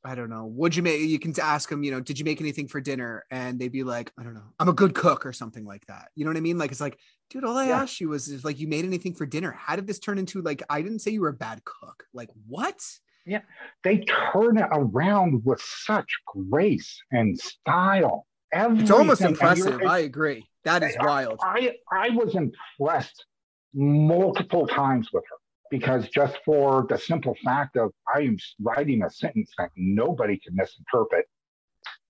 [0.05, 0.45] I don't know.
[0.45, 3.25] Would you make you can ask them you know did you make anything for dinner?
[3.31, 4.53] And they'd be like i don't know.
[4.59, 6.09] I'm a good cook or something like that.
[6.15, 6.57] You know what i mean?
[6.59, 7.81] Like it's like dude all i Yeah.
[7.81, 10.41] asked you was is like you made anything for dinner how did this turn into
[10.41, 12.79] like i didn't say you were a bad cook like what
[13.25, 13.41] Yeah,
[13.83, 13.99] They
[14.31, 18.25] turn it around with such grace and style.
[18.53, 19.27] it's almost Everything.
[19.47, 23.25] Impressive i agree that is I- wild I I was impressed
[23.73, 25.37] multiple times with her
[25.69, 30.55] because just for the simple fact of I am writing a sentence that nobody can
[30.55, 31.25] misinterpret.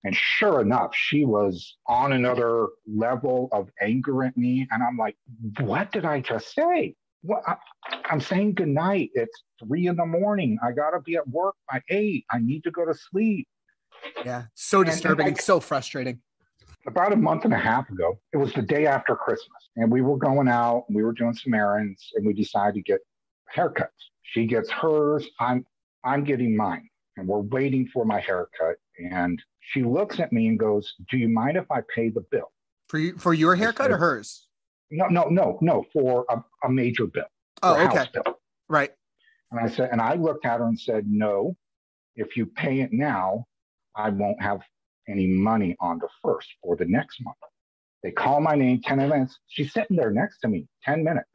[0.04, 4.66] And sure enough, she was on another level of anger at me.
[4.70, 5.16] And I'm like,
[5.60, 6.94] what did I just say?
[7.22, 7.56] What I,
[8.04, 9.10] I'm saying goodnight.
[9.14, 10.56] It's three in the morning.
[10.62, 12.24] I gotta be at work by eight.
[12.30, 13.48] I need to go to sleep.
[14.24, 16.20] yeah so and disturbing I- and so frustrating
[16.86, 20.00] about a month and a half ago, it was the day after Christmas, and we
[20.00, 23.00] were going out, we were doing some errands, and we decided to get
[23.54, 23.88] haircuts.
[24.22, 25.66] She gets hers, I'm
[26.04, 28.76] I'm getting mine, and we're waiting for my haircut.
[28.98, 32.52] And she looks at me and goes, "Do you mind if I pay the bill?"
[32.88, 34.48] for you for your haircut or hers
[34.90, 37.26] No, no, no, no, for a, a major bill,
[37.62, 38.38] oh okay bill.
[38.68, 38.92] right
[39.50, 41.56] And I said, and I looked at her and said, "No,
[42.16, 43.46] if you pay it now,
[43.94, 44.60] I won't have
[45.08, 47.36] any money on the first or the next month."
[48.02, 49.38] They call my name 10 minutes.
[49.48, 51.28] She's sitting there next to me 10 minutes.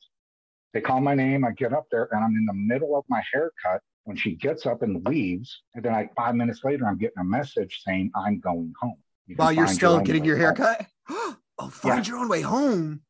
[0.73, 1.43] They call my name.
[1.43, 4.65] I get up there and I'm in the middle of my haircut when she gets
[4.65, 5.61] up and leaves.
[5.75, 8.97] And then like five minutes later, I'm getting a message saying, I'm going home.
[9.27, 13.01] You while you're still own getting your home." haircut oh find your own way home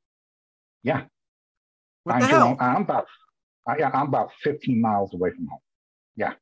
[0.84, 1.06] Yeah.
[2.03, 3.08] what Find the hell own- I'm about,
[3.67, 5.60] I, yeah, I'm about 15 miles away from home.
[6.15, 6.34] Yeah.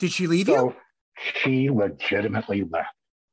[0.00, 0.76] Did she leave you So
[1.40, 2.88] she legitimately left.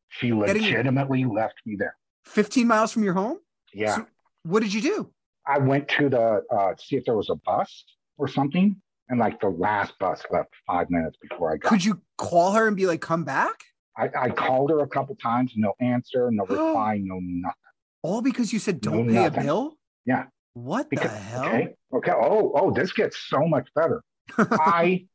[0.10, 1.96] She Getting- legitimately left me there.
[2.26, 3.40] 15 miles from your home
[3.74, 3.96] Yeah.
[3.96, 4.06] So-
[4.44, 5.12] what did you do
[5.48, 7.84] I went to the uh, see if there was a bus
[8.20, 8.80] or something,
[9.10, 11.70] and like the last bus left five minutes before I got.
[11.70, 13.64] could you call her and be like come back
[13.98, 17.56] I, I called her a couple times, no answer, no reply, no nothing.
[18.02, 20.26] all because you said don't pay a bill Yeah.
[20.54, 21.76] what Because, the hell Okay.
[21.94, 22.12] Okay.
[22.12, 24.02] Oh, oh, this gets so much better.
[24.52, 25.08] I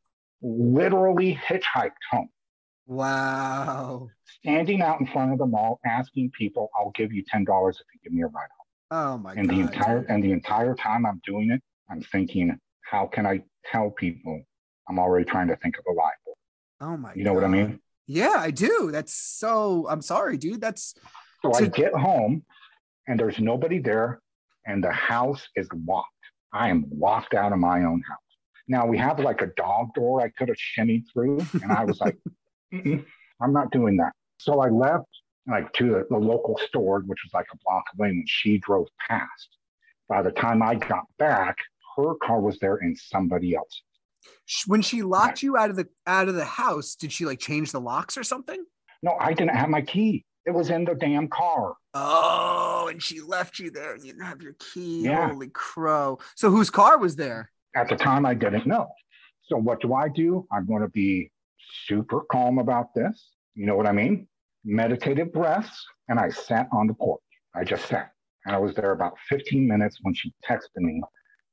[0.43, 2.29] literally hitchhiked home,
[2.87, 7.81] wow standing out in front of the mall, asking people, "I'll give you ten dollars
[7.81, 10.33] if you give me a ride home." oh my and god the entire and the
[10.33, 14.43] entire time I'm doing it, I'm thinking, how can I tell people
[14.89, 16.11] I'm already trying to think of a lie?
[16.81, 17.81] oh my You know what I mean?
[18.07, 20.95] yeah i do that's so i'm sorry dude that's
[21.43, 22.45] So So- I get home
[23.09, 24.21] and there's nobody there
[24.67, 26.09] and the house is locked.
[26.53, 28.19] I am locked out of my own house.
[28.69, 32.01] Now we have like a dog door I could have shimmied through, and I was
[32.01, 32.17] like,
[32.73, 34.13] I'm not doing that.
[34.39, 35.09] So I left
[35.47, 38.89] like to the, the local store, which was like a block away and she drove
[39.09, 39.49] past.
[40.09, 41.57] By the time I got back,
[41.97, 43.83] her car was there and somebody else.
[44.67, 47.73] When she locked you out of the out of the house, did she like change
[47.73, 48.65] the locks or something?
[49.03, 50.25] No, I didn't have my key.
[50.47, 51.75] It was in the damn car.
[51.95, 55.03] Oh, and she left you there and you didn't have your key.
[55.03, 55.29] Yeah.
[55.29, 56.19] Holy crow.
[56.37, 57.51] So whose car was there?
[57.77, 58.89] At the time, I didn't know.
[59.45, 60.47] So what do I do?
[60.53, 61.31] I'm going to be
[61.87, 63.31] super calm about this.
[63.55, 64.27] You know what I mean?
[64.65, 65.85] Meditative breaths.
[66.09, 67.23] And I sat on the porch.
[67.55, 68.11] I just sat.
[68.45, 71.01] And I was there about 15 minutes when she texted me,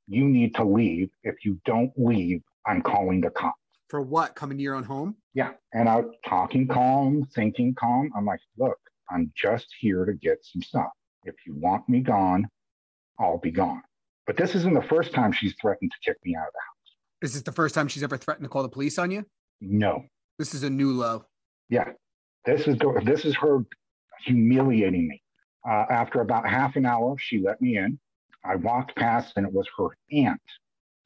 [0.08, 1.10] You need to leave.
[1.24, 3.58] If you don't leave, I'm calling the cops.
[3.90, 4.36] For what?
[4.36, 5.16] Coming to your own home?
[5.34, 5.52] Yeah.
[5.74, 8.12] And I'm talking calm, thinking calm.
[8.16, 8.78] I'm like, Look,
[9.10, 10.90] I'm just here to get some stuff.
[11.24, 12.48] If you want me gone,
[13.20, 13.82] I'll be gone.
[14.26, 16.96] But this isn't the first time she's threatened to kick me out of the house.
[17.22, 19.26] Is this the first time she's ever threatened to call the police on you?
[19.60, 20.06] No.
[20.40, 21.26] This is a new low.
[21.70, 21.90] Yeah.
[22.46, 23.60] This is this is her
[24.26, 25.22] humiliating me.
[25.68, 28.00] Uh, after about half an hour, she let me in.
[28.44, 30.42] I walked past, and it was her aunt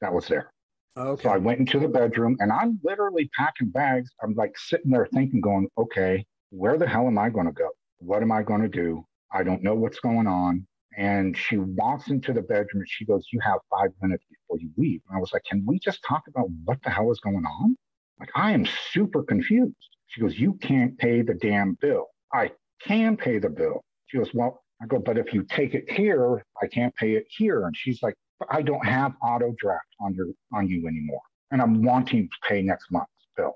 [0.02, 0.52] that was there.
[0.98, 1.24] Okay.
[1.24, 4.10] So I went into the bedroom, and I'm literally packing bags.
[4.24, 7.70] I'm like sitting there thinking, going, "Okay, where the hell am I going to go?
[8.00, 9.06] What am I going to do?
[9.32, 10.66] I don't know what's going on."
[10.98, 14.72] And she walks into the bedroom, and she goes, "You have five minutes before you
[14.78, 17.46] leave." And I was like, "Can we just talk about what the hell is going
[17.46, 17.76] on?"
[18.20, 19.76] Like I am super confused.
[20.08, 22.08] She goes, You can't pay the damn bill.
[22.34, 23.84] I can pay the bill.
[24.08, 27.26] She goes, Well, I go, but if you take it here, I can't pay it
[27.30, 27.66] here.
[27.66, 28.14] And she's like,
[28.52, 31.22] I don't have auto draft on your on you anymore.
[31.52, 33.54] And I'm wanting to pay next month's bill.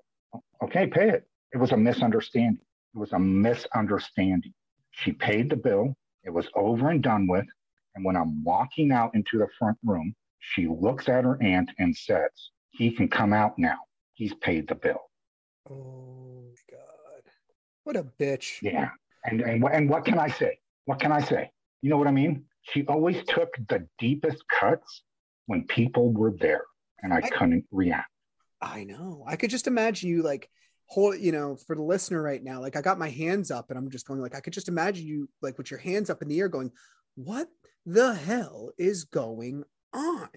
[0.64, 1.28] Okay, pay it.
[1.54, 2.66] It was a misunderstanding.
[2.96, 4.54] It was a misunderstanding.
[4.92, 5.96] She paid the bill.
[6.24, 7.46] It was over and done with.
[7.94, 11.96] And when I'm walking out into the front room, she looks at her aunt and
[11.96, 12.32] says,
[12.72, 13.78] He can come out now.
[14.14, 15.02] He's paid the bill.
[15.70, 17.32] Oh God.
[17.84, 18.64] What a bitch.
[18.64, 18.90] Yeah.
[19.26, 20.58] And, and, and what can I say?
[20.90, 21.52] What can I say?
[21.84, 22.46] You know what I mean?
[22.64, 25.04] She always took the deepest cuts
[25.46, 26.64] when people were there
[27.04, 28.10] and I, I- couldn't react.
[28.60, 29.24] I know.
[29.28, 30.50] I could just imagine you like
[30.88, 33.78] hold, you know, for the listener right now, like I got my hands up and
[33.78, 36.28] I'm just going like I could just imagine you like with your hands up in
[36.28, 36.72] the air going,
[37.14, 37.50] What
[37.86, 40.28] the hell is going on?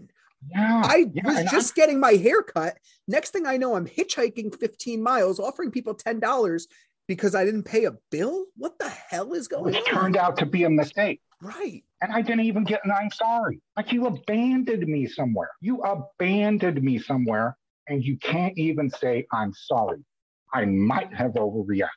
[0.51, 0.83] Yeah.
[0.85, 2.77] I yeah, was just getting my hair cut.
[3.09, 6.67] Next thing I know, I'm hitchhiking 15 miles, offering people $10
[7.09, 8.47] because I didn't pay a bill.
[8.57, 9.85] What the hell is going which on?
[9.85, 11.21] turned out to be a mistake.
[11.41, 11.83] right.
[12.01, 13.61] And I didn't even get an I'm sorry.
[13.77, 15.51] Like you abandoned me somewhere.
[15.61, 17.57] You abandoned me somewhere
[17.89, 20.05] and you can't even say I'm sorry.
[20.53, 21.89] I might have overreacted.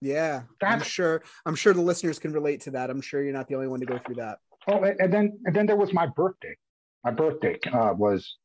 [0.00, 0.42] Yeah.
[0.62, 1.22] I'm sure.
[1.46, 2.90] I'm sure the listeners can relate to that.
[2.90, 4.38] I'm sure you're not the only one to go through that.
[4.68, 6.56] Oh, and then and then there was my birthday.
[7.04, 8.36] My birthday uh, was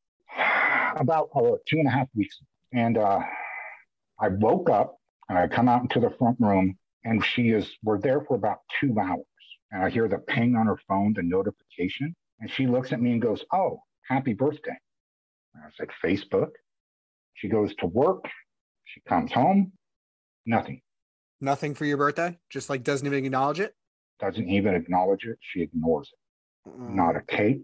[0.95, 2.37] about uh, two and a half weeks,
[2.73, 3.21] and uh,
[4.19, 4.98] I woke up
[5.29, 7.77] and I come out into the front room, and she is.
[7.83, 9.25] We're there for about two hours,
[9.71, 13.11] and I hear the ping on her phone, the notification, and she looks at me
[13.13, 14.77] and goes, "Oh, happy birthday!"
[15.53, 16.51] And I said, "Facebook."
[17.35, 18.25] She goes to work.
[18.83, 19.71] She comes home.
[20.45, 20.81] Nothing.
[21.39, 22.37] Nothing for your birthday?
[22.49, 23.73] Just like doesn't even acknowledge it?
[24.19, 25.37] Doesn't even acknowledge it.
[25.39, 26.69] She ignores it.
[26.69, 26.95] Mm.
[26.95, 27.63] Not a cake.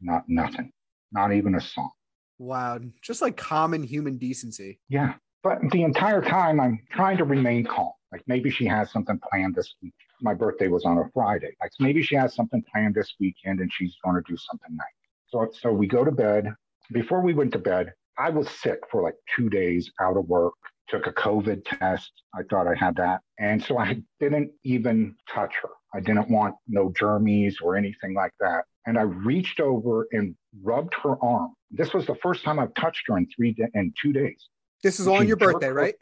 [0.00, 0.70] Not nothing.
[1.10, 1.90] Not even a song.
[2.38, 2.78] Wow.
[3.02, 4.78] Just like common human decency.
[4.88, 5.14] Yeah.
[5.48, 7.92] But the entire time I'm trying to remain calm.
[8.12, 9.94] Like maybe she has something planned this week.
[10.20, 11.56] My birthday was on a Friday.
[11.62, 14.86] Like maybe she has something planned this weekend and she's going to do something nice.
[15.28, 16.52] So so we go to bed.
[16.92, 20.52] Before we went to bed, I was sick for like two days out of work.
[20.90, 22.12] Took a COVID test.
[22.34, 23.22] I thought I had that.
[23.38, 25.70] And so I didn't even touch her.
[25.94, 28.64] I didn't want no germies or anything like that.
[28.84, 31.54] And I reached over and rubbed her arm.
[31.70, 34.46] This was the first time I've touched her in three in two days.
[34.82, 35.94] This is on your birthday, her- right?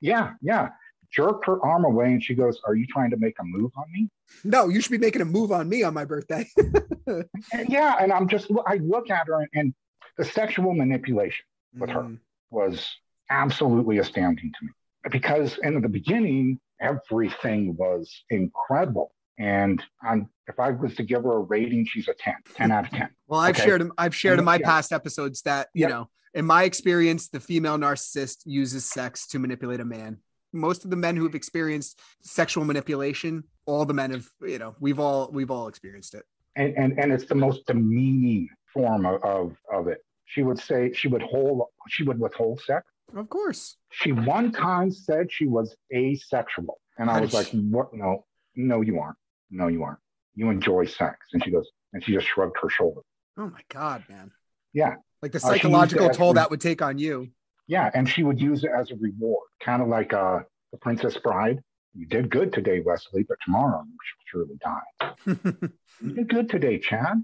[0.00, 0.70] Yeah, yeah.
[1.12, 3.84] Jerk her arm away and she goes, Are you trying to make a move on
[3.92, 4.08] me?
[4.42, 6.48] No, you should be making a move on me on my birthday.
[7.06, 7.96] And yeah.
[8.00, 9.74] And I'm just, I look at her and, and
[10.16, 11.44] the sexual manipulation
[11.78, 12.18] with her Mm.
[12.50, 12.90] was
[13.30, 14.70] absolutely astounding to me
[15.10, 19.12] because in the beginning, everything was incredible.
[19.38, 22.84] And I'm, if I was to give her a rating, she's a 10, 10 out
[22.86, 23.10] of 10.
[23.26, 23.66] Well, I've Okay.
[23.66, 24.66] shared in- I've shared in my Yeah.
[24.66, 25.88] past episodes that, you Yeah.
[25.88, 30.18] know, in my experience, the female narcissist uses sex to manipulate a man.
[30.52, 34.74] Most of the men who have experienced sexual manipulation, all the men have, you know,
[34.80, 36.24] we've all we've all experienced it.
[36.56, 40.04] and, and and it's the most demeaning form of, of of it.
[40.26, 42.86] She would say she would hold she would withhold sex.
[43.14, 43.76] Of course.
[43.90, 47.92] She one time said she was asexual, and I was like, "What?
[47.92, 48.24] No,
[48.56, 49.18] no, you aren't.
[49.50, 50.00] No, you aren't.
[50.34, 53.02] You enjoy sex." And she goes, and she just shrugged her shoulder.
[53.36, 54.32] Oh my god, man.
[54.72, 54.94] Yeah,
[55.24, 57.30] Like the Uh, she psychological toll that would take on you.
[57.66, 61.16] yeah, and she would use it as a reward, kind of like uh the Princess
[61.16, 61.60] Bride.
[61.94, 65.68] You did good today, Westley, but tomorrow you shall surely die.
[66.02, 67.16] you did good today, Chad,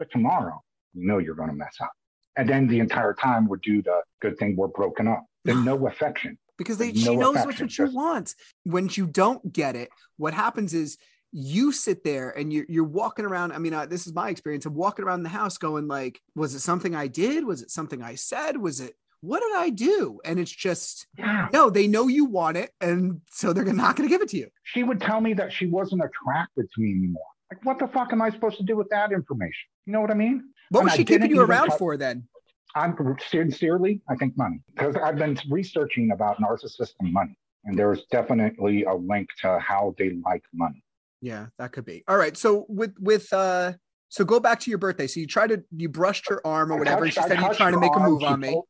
[0.00, 0.60] but tomorrow
[0.94, 1.92] you know you're going to mess up.
[2.36, 5.24] And then the entire time would do the good thing we're broken up.
[5.44, 6.38] There's no affection.
[6.58, 8.34] because they, There's she knows affection, what you just- want.
[8.64, 10.98] When you don't get it, what happens is
[11.36, 13.50] you sit there and you're, you're walking around.
[13.52, 14.66] I mean, uh, this is my experience.
[14.66, 17.44] I'm walking around the house going like, was it something I did?
[17.44, 18.56] Was it something I said?
[18.56, 20.20] Was it, what did I do?
[20.24, 21.48] And it's just, Yeah.
[21.52, 22.70] no, they know you want it.
[22.80, 24.46] And so they're not going to give it to you.
[24.62, 27.22] She would tell me that she wasn't attracted to me anymore.
[27.50, 29.66] Like, what the fuck am I supposed to do with that information?
[29.86, 30.44] You know what I mean?
[30.68, 32.28] What And was she keeping you around for then?
[32.76, 32.96] I'm
[33.28, 38.84] sincerely, I think money because I've been researching about narcissism and money, and there's definitely
[38.84, 40.83] a link to how they like money.
[41.24, 42.04] Yeah, that could be.
[42.06, 42.36] All right.
[42.36, 43.72] So with, with, uh,
[44.10, 45.06] so go back to your birthday.
[45.06, 47.06] So you try to, you brushed her arm or whatever.
[47.06, 48.50] touched- she said you're trying to make a move on me.
[48.50, 48.66] told-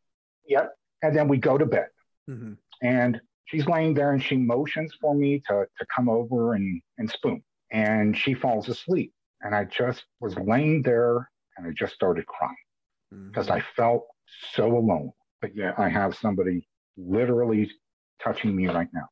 [0.47, 0.73] Yep.
[1.03, 1.89] And then we go to bed,
[2.31, 2.57] Mhm.
[2.83, 7.11] and she's laying there, and she motions for me to to come over and and
[7.11, 7.43] spoon,
[7.73, 12.57] and she falls asleep, and I just was laying there, and I just started crying.
[13.31, 14.07] because I felt
[14.55, 15.13] so alone.
[15.41, 17.71] But yet I have somebody literally
[18.21, 19.09] touching me right now.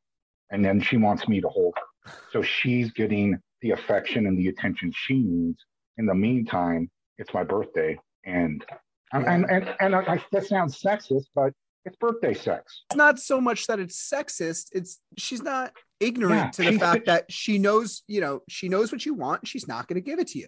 [0.51, 1.85] And then she wants me to hold her.
[2.31, 5.59] So she's getting the affection and the attention she needs.
[5.97, 7.97] In the meantime, it's my birthday.
[8.25, 8.63] And
[9.11, 11.53] and, and, and, and I, I, that sounds sexist, but
[11.85, 12.83] it's birthday sex.
[12.89, 17.05] it's not so much that it's sexist it's she's not ignorant Yeah, to the fact
[17.07, 20.17] that she knows you know she knows what you want she's not going to give
[20.17, 20.47] it to you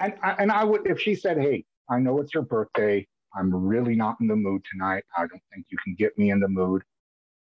[0.00, 3.06] And, I- and I would, if she said, Hey, I know it's your birthday.
[3.36, 5.04] I'm really not in the mood tonight.
[5.16, 6.82] I don't think you can get me in the mood.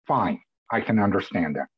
[0.07, 0.41] Fine.
[0.71, 1.69] I can understand that.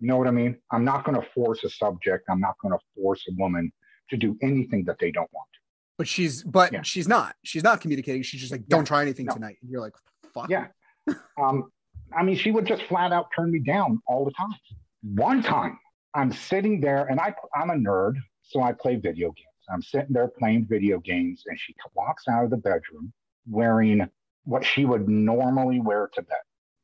[0.00, 0.56] You know what I mean?
[0.70, 2.24] I'm not going to force a subject.
[2.30, 3.72] I'm not going to force a woman
[4.10, 5.58] to do anything that they don't want to.
[5.98, 6.82] but she's but Yeah.
[6.82, 9.34] she's not she's not communicating she's just like don't try anything no.
[9.34, 9.94] tonight and you're like
[10.32, 10.66] fuck Yeah.
[11.36, 11.70] Um,
[12.16, 14.54] I mean, she would just flat out turn me down all the time.
[15.02, 15.78] One time,
[16.14, 19.62] I'm sitting there, and I I'm a nerd, so I play video games.
[19.72, 23.12] I'm sitting there playing video games, and she walks out of the bedroom
[23.46, 24.08] wearing
[24.44, 26.38] what she would normally wear to bed.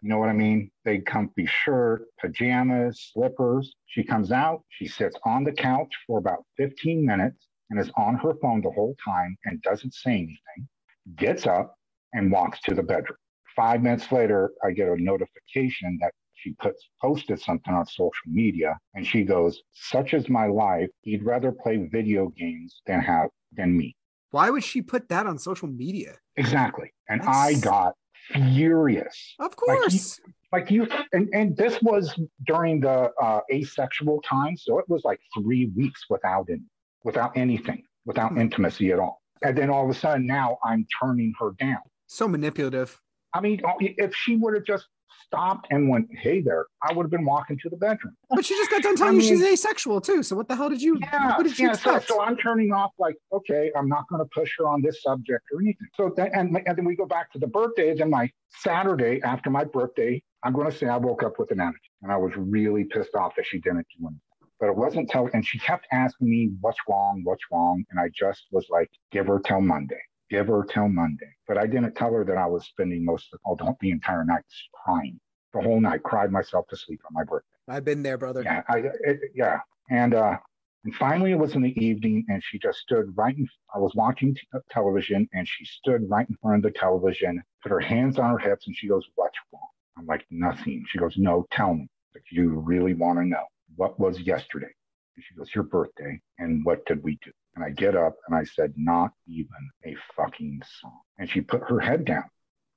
[0.04, 0.70] You know what I mean?
[0.84, 3.74] Big comfy shirt, pajamas, slippers.
[3.86, 8.16] She comes out, she sits on the couch for about 15 minutes and is on
[8.16, 10.68] her phone the whole time and doesn't say anything,
[11.16, 11.74] gets up
[12.12, 13.16] and walks to the bedroom.
[13.56, 18.76] Five minutes later, I get a notification that she puts posted something on social media
[18.92, 20.90] and she goes, Such is my life.
[21.00, 23.96] He'd rather play video games than have than me.
[24.32, 26.90] why would she put that on social media Exactly.
[27.08, 27.94] And That's- I got
[28.32, 29.34] furious.
[29.38, 30.20] of Like you- course
[30.52, 32.14] Like you and, and this was
[32.46, 34.56] during the uh, asexual time.
[34.56, 36.62] So it was like three weeks without any,
[37.02, 38.40] without anything, without Hmm.
[38.40, 39.20] intimacy at all.
[39.42, 41.82] And then all of a sudden now I'm turning her down.
[42.06, 43.00] so manipulative
[43.36, 44.86] I mean, oh, if she would have just
[45.26, 48.16] stopped and went, "Hey there," I would have been walking to the bedroom.
[48.30, 50.68] but she just got done telling I you she's asexual too so what the hell
[50.68, 51.72] did you Yeah, did you yeah.
[51.74, 55.02] So, so I'm turning off like, okay, I'm not going to push her on this
[55.02, 55.86] subject or anything.
[55.94, 58.00] So then, and, and then we go back to the birthdays.
[58.00, 61.60] And my Saturday after my birthday, I'm going to say I woke up with an
[61.60, 64.20] attitude, and I was really pissed off that she didn't do anything.
[64.60, 67.22] But it wasn't till, and she kept asking me, "What's wrong?
[67.24, 70.00] What's wrong?" And I just was like, "Give her till Monday."
[70.30, 71.32] Give her till Monday.
[71.46, 74.44] But I didn't tell her that I was spending most of oh, the entire night
[74.72, 75.20] crying.
[75.52, 77.46] The whole night, cried myself to sleep on my birthday.
[77.68, 79.60] i've been there brother Yeah, I, it, yeah.
[79.88, 80.36] And uh,
[80.84, 83.48] and finally, it was in the evening, and she just stood right in.
[83.74, 87.42] I was watching t- uh, television, and she stood right in front of the television,
[87.62, 90.98] put her hands on her hips, and she goes, "What's wrong?" I'm like, "Nothing." She
[90.98, 91.88] goes, "No, tell me.
[92.14, 93.44] If you really want to know,
[93.76, 94.72] what was yesterday?"
[95.16, 97.32] And she goes, "Your birthday." And what did we do?
[97.56, 99.48] And I get up and I said, "Not even
[99.84, 102.24] a fucking song." And she put her head down.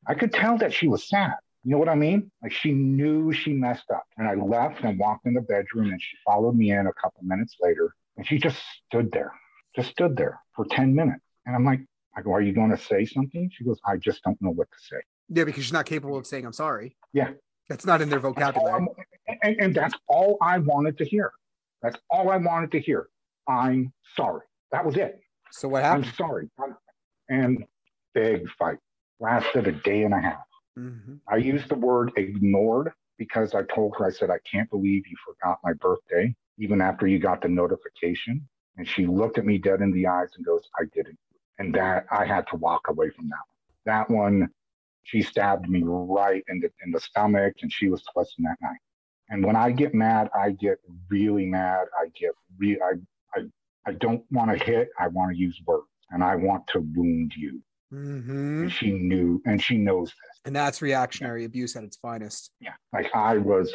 [0.07, 1.33] I could tell that she was sad.
[1.63, 2.31] You know what I mean?
[2.43, 4.03] Like she knew she messed up.
[4.17, 7.21] And I left and walked in the bedroom and she followed me in a couple
[7.23, 7.93] minutes later.
[8.15, 9.33] And she just stood there,
[9.75, 11.21] just stood there for 10 minutes.
[11.45, 11.81] And I'm like,
[12.15, 13.49] I go, Are you going to say something?
[13.53, 15.01] She goes, I just don't know what to say.
[15.29, 17.31] yeah because she's not capable of saying i'm sorry Yeah.
[17.67, 18.85] that's not in their vocabulary
[19.43, 21.31] and, and that's all I wanted to hear.
[21.81, 23.09] That's all I wanted to hear.
[23.47, 24.45] I'm sorry.
[24.71, 25.19] That was it.
[25.51, 26.05] so what happened?
[26.05, 26.49] I'm sorry.
[27.29, 27.63] And
[28.13, 28.77] big fight
[29.19, 30.45] lasted a day and a half.
[30.77, 31.19] Mhm.
[31.27, 35.15] I used the word ignored because I told her, I said, I can't believe you
[35.25, 38.47] forgot my birthday, even after you got the notification.
[38.77, 41.17] And she looked at me dead in the eyes and goes, I didn't.
[41.57, 43.57] And that I had to walk away from that one.
[43.85, 44.49] That one,
[45.03, 48.77] she stabbed me right in the in the stomach and she was twisting that night.
[49.29, 50.77] And when I get mad, I get
[51.09, 51.87] really mad.
[51.99, 52.93] I get re I
[53.87, 55.85] I don't want to hit, I want to use words.
[56.11, 57.61] And I want to wound you.
[57.93, 58.63] Mhm.
[58.63, 60.41] And she knew and she knows this.
[60.45, 62.73] and that's reactionary abuse at its finest Yeah.
[62.93, 63.73] Like I was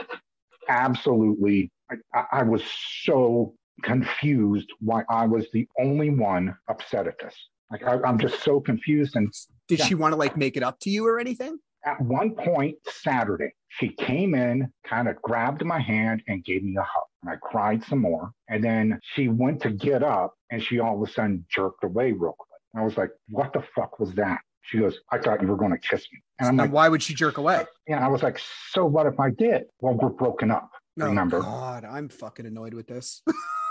[0.68, 1.70] absolutely,
[2.14, 2.62] I, I was
[3.04, 7.34] so confused why I was the only one upset at this.
[7.70, 9.16] Like I, am just so confused.
[9.16, 9.32] And
[9.66, 9.86] did yeah.
[9.86, 11.58] she want to like make it up to you or anything?
[11.84, 16.76] At one point Saturday, she came in, kind of grabbed my hand and gave me
[16.76, 17.04] a hug.
[17.22, 18.32] And I cried some more.
[18.48, 22.12] And then she went to get up and she all of a sudden jerked away
[22.12, 22.60] real quick.
[22.74, 24.40] I was like, what the fuck was that?
[24.62, 26.22] She goes, I thought you were going to kiss me.
[26.38, 27.66] And I'm like, why would she jerk away?
[27.86, 28.04] Yeah.
[28.04, 29.64] I was like, so what if I did?
[29.80, 30.70] Well, we're broken up.
[31.00, 31.40] Oh, remember?
[31.40, 33.22] God, I'm fucking annoyed with this.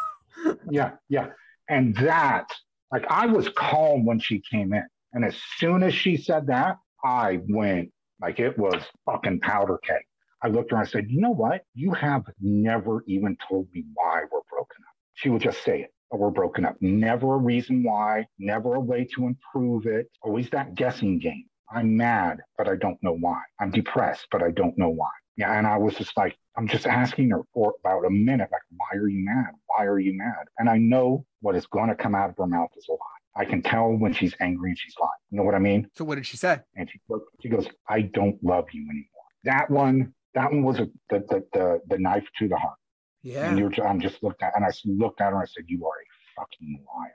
[0.69, 0.91] yeah.
[1.07, 1.27] Yeah.
[1.69, 2.47] And that,
[2.91, 4.85] like, I was calm when she came in.
[5.13, 7.91] And as soon as she said that, I went
[8.21, 10.01] like it was fucking powder keg.
[10.43, 11.63] I looked at her and I said, You know what?
[11.73, 14.95] You have never even told me why we're broken up.
[15.13, 16.75] She would just say it oh, we're broken up.
[16.81, 20.09] Never a reason why, never a way to improve it.
[20.21, 21.45] Always that guessing game.
[21.73, 23.41] I'm mad, but I don't know why.
[23.59, 25.09] I'm depressed, but I don't know why.
[25.37, 25.57] Yeah.
[25.57, 28.99] And I was just like, I'm just asking her for about a minute, like, why
[28.99, 29.53] are you mad?
[29.67, 30.47] Why are you mad?
[30.57, 33.20] And I know what is going to come out of her mouth is a lie.
[33.35, 35.11] I can tell when she's angry and she's lying.
[35.29, 35.87] You know what I mean?
[35.95, 36.59] So what did she say?
[36.75, 36.99] And she
[37.41, 39.07] she goes, I don't love you anymore.
[39.45, 42.77] That one, that one was a, the, the the the knife to the heart.
[43.23, 43.49] Yeah.
[43.49, 45.85] And you're, I'm just looked at, and I looked at her and I said, "You
[45.85, 47.11] are a fucking liar."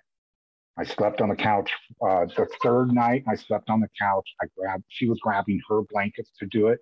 [0.78, 1.70] I slept on the couch.
[2.02, 4.28] Uh, the third night, I slept on the couch.
[4.40, 4.84] I grabbed.
[4.88, 6.80] She was grabbing her blankets to do it,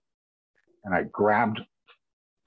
[0.84, 1.60] and I grabbed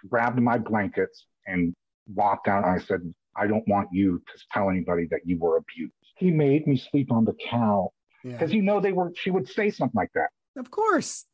[0.10, 1.74] grabbed my blankets and
[2.14, 2.64] walked out.
[2.64, 3.02] And I said,
[3.36, 7.12] "I don't want you to tell anybody that you were abused." He made me sleep
[7.12, 7.92] on the couch
[8.24, 8.58] because yeah.
[8.58, 9.12] you know they were.
[9.16, 10.30] She would say something like that.
[10.58, 11.26] Of course.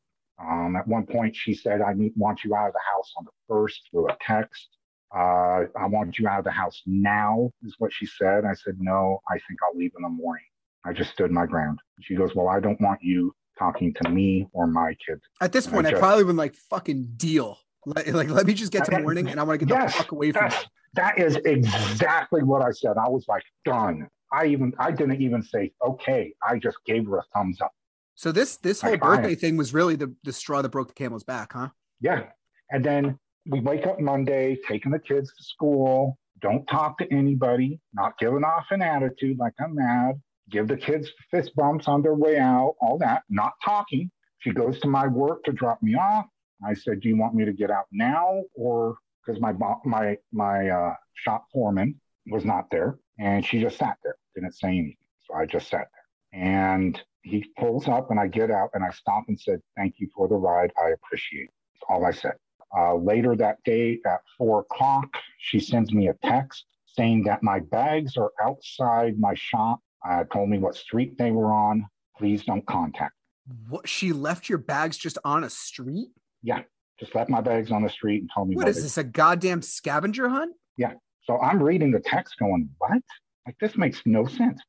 [0.42, 3.26] Um, at one point, she said, "I need, want you out of the house on
[3.26, 4.68] the first through a text."
[5.16, 8.46] uh, I want you out of the house now, is what she said.
[8.46, 10.46] I said, no, I think I'll leave in the morning.
[10.86, 11.80] I just stood my ground.
[12.02, 15.22] She goes, well, I don't want you talking to me or my kids.
[15.40, 17.60] At this point, I, just, I probably would like, fucking deal.
[17.86, 19.98] Like, like, let me just get to morning and I want to get yes, the
[20.00, 20.58] fuck away from you.
[20.94, 22.94] That is exactly what I said.
[22.98, 24.08] I was like, done.
[24.34, 26.34] I even, I didn't even say, okay.
[26.48, 27.72] I just gave her a thumbs up.
[28.16, 30.94] So this, this whole like, birthday thing was really the, the straw that broke the
[30.94, 31.70] camel's back, huh?
[32.02, 32.26] Yeah.
[32.72, 37.80] And then we wake up Monday, taking the kids to school, don't talk to anybody,
[37.94, 42.16] not giving off an attitude like I'm mad, give the kids fist bumps on their
[42.16, 44.12] way out, all that, not talking.
[44.40, 46.26] She goes to my work to drop me off.
[46.66, 49.54] I said, "Do you want me to get out now, or because my
[49.86, 54.70] my my uh, shop foreman was not there, and she just sat there, didn't say
[54.70, 54.98] anything.
[55.28, 58.92] So I just sat there, and he pulls up, and I get out, and I
[58.92, 60.72] stop and said, "Thank you for the ride.
[60.82, 61.54] I appreciate." It.
[61.74, 62.34] That's all I said.
[62.76, 65.08] Uh, later that day at four o'clock,
[65.38, 69.80] she sends me a text saying that my bags are outside my shop.
[70.08, 71.86] Uh, told me what street they were on.
[72.18, 73.14] Please don't contact.
[73.48, 73.56] Me.
[73.70, 73.88] What?
[73.88, 76.10] She left your bags just on a street?
[76.42, 76.62] Yeah,
[77.00, 78.56] just left my bags on the street and told me.
[78.56, 78.98] What, what is this?
[78.98, 80.56] A goddamn scavenger hunt?
[80.78, 80.94] Yeah.
[81.24, 83.02] So I'm reading the text, going, "What?
[83.46, 84.62] Like this makes no sense.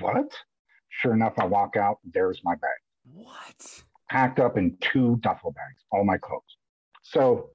[0.00, 0.32] What?"
[0.88, 1.98] Sure enough, I walk out.
[2.12, 2.70] There's my bag.
[3.12, 3.82] What?
[4.08, 6.56] Packed up in two duffel bags, all my clothes.
[7.02, 7.50] So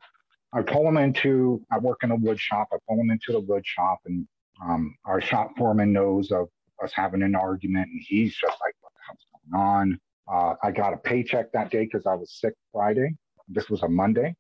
[0.54, 2.70] I pull them into, I work in a wood shop.
[2.72, 4.26] I pull them into the wood shop, and
[4.64, 6.48] um, our shop foreman knows of
[6.84, 10.00] us having an argument, and he's just like, what the hell's going on?
[10.32, 13.16] Uh, I got a paycheck that day because I was sick Friday.
[13.48, 14.34] This was a Monday,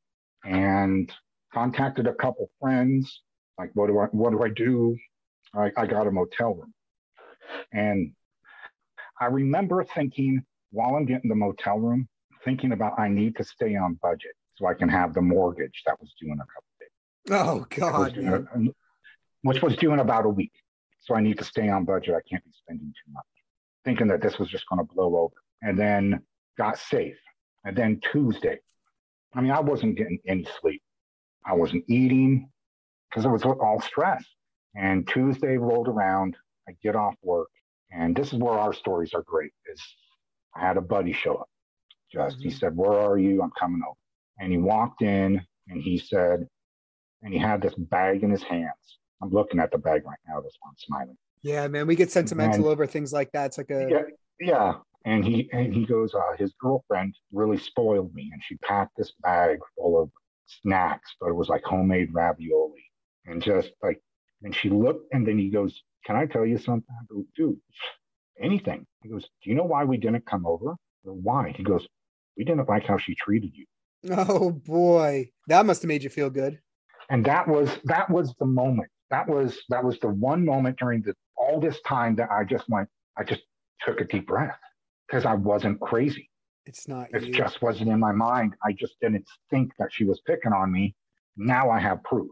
[0.45, 1.11] and
[1.53, 3.21] contacted a couple friends.
[3.57, 4.97] Like, what do I, what do I do?
[5.53, 6.73] I, I got a motel room,
[7.71, 8.11] and
[9.21, 12.07] I remember thinking while I'm getting the motel room,
[12.43, 15.99] thinking about I need to stay on budget so I can have the mortgage that
[16.01, 16.89] was due in a couple days.
[17.31, 18.17] Oh God!
[18.17, 18.71] Was uh,
[19.43, 20.51] which was due in about a week.
[20.99, 22.15] So I need to stay on budget.
[22.15, 23.23] I can't be spending too much.
[23.85, 26.21] Thinking that this was just going to blow over, and then
[26.57, 27.17] got safe.
[27.63, 28.59] And then Tuesday,
[29.33, 30.81] I mean, I wasn't getting any sleep.
[31.45, 32.49] I wasn't eating
[33.15, 34.23] because it was all stress.
[34.75, 36.35] And Tuesday rolled around.
[36.67, 37.49] I get off work,
[37.91, 39.51] and this is where our stories are great.
[39.71, 39.81] Is
[40.55, 41.49] I had a buddy show up.
[42.11, 42.57] Just he mm-hmm.
[42.57, 43.41] said, "Where are you?
[43.41, 43.97] I'm coming over."
[44.39, 46.45] And he walked in and he said,
[47.21, 48.99] and he had this bag in his hands.
[49.21, 50.41] I'm looking at the bag right now.
[50.41, 51.17] this I'm smiling.
[51.41, 53.45] Yeah, man, we get sentimental and, over things like that.
[53.47, 54.01] It's like a yeah,
[54.39, 54.73] yeah.
[55.05, 59.13] And he and he goes, uh, his girlfriend really spoiled me, and she packed this
[59.21, 60.09] bag full of
[60.47, 62.84] snacks, but it was like homemade ravioli,
[63.25, 64.01] and just like,
[64.43, 67.59] and she looked, and then he goes, "Can I tell you something?" I go, "Dude,
[68.39, 70.75] anything." He goes, "Do you know why we didn't come over?
[71.03, 71.87] Or why?" He goes,
[72.37, 73.65] "We didn't like how she treated you."
[74.11, 76.59] Oh boy, that must have made you feel good.
[77.09, 78.89] And that was that was the moment.
[79.09, 82.67] That was that was the one moment during the all this time that I just
[82.69, 82.89] went.
[83.17, 83.43] I just
[83.81, 84.57] took a deep breath
[85.07, 86.29] because I wasn't crazy.
[86.65, 87.07] It's not.
[87.13, 87.33] It you.
[87.33, 88.55] just wasn't in my mind.
[88.63, 90.95] I just didn't think that she was picking on me.
[91.37, 92.31] now I have proof.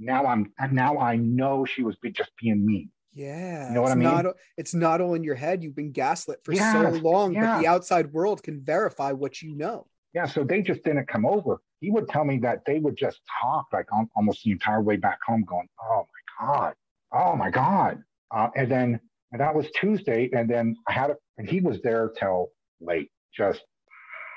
[0.00, 2.90] Now I'm now I know she was just being mean.
[3.12, 3.68] Yeah.
[3.68, 4.08] You know what I mean?
[4.08, 4.26] Not,
[4.56, 5.62] it's not all in your head.
[5.62, 9.56] You've been gaslit for Yeah, so long, but the outside world can verify what you
[9.56, 9.86] know.
[10.14, 11.60] Yeah, so they just didn't come over.
[11.80, 13.86] He would tell me that they would just talk like
[14.16, 16.06] almost the entire way back home, going, "Oh
[16.40, 16.74] my god,
[17.12, 18.02] oh my god,"
[18.34, 19.00] uh, and then
[19.32, 23.10] and that was Tuesday, and then I had a, and he was there till late.
[23.36, 23.62] Just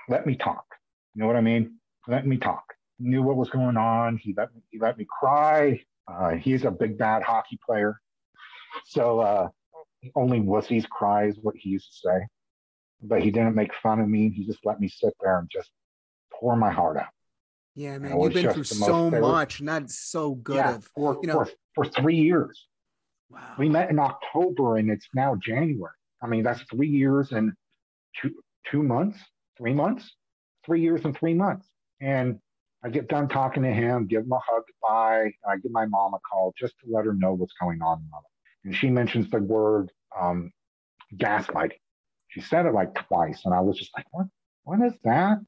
[0.09, 0.65] let me talk.
[1.15, 1.79] You know what I mean?
[2.07, 2.63] Let me talk.
[3.03, 4.15] Knew what was going on.
[4.15, 5.81] He let me, he let me cry.
[6.07, 7.99] Uh, he's a big bad hockey player,
[8.85, 9.47] so uh,
[10.15, 12.27] only wussies cry is what he used to say.
[13.01, 14.29] But he didn't make fun of me.
[14.29, 15.69] He just let me sit there and just
[16.33, 17.07] pour my heart out.
[17.75, 18.17] Yeah, man.
[18.17, 21.43] You've been through most- so much, and that's so good yeah, of for, you know-
[21.43, 22.67] for, for three years.
[23.29, 23.55] wow.
[23.57, 25.91] We met in October and it's now January.
[26.21, 27.51] I mean, that's three years and
[28.21, 28.31] two,
[28.71, 29.19] two months,
[29.57, 30.09] three months,
[30.65, 31.67] three years and three months.
[31.99, 32.39] And
[32.85, 35.23] I get done talking to him, give him a hug goodbye.
[35.23, 38.03] And I give my mom a call just to let her know what's going on.
[38.65, 40.51] And she mentions the word um,
[41.15, 41.79] gaslighting.
[42.29, 43.41] She said it like twice.
[43.45, 44.27] And I was just like, what?
[44.65, 45.39] What is that?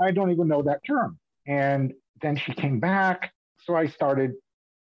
[0.00, 1.18] I don't even know that term.
[1.46, 1.92] And
[2.22, 3.32] then she came back.
[3.60, 4.32] So I started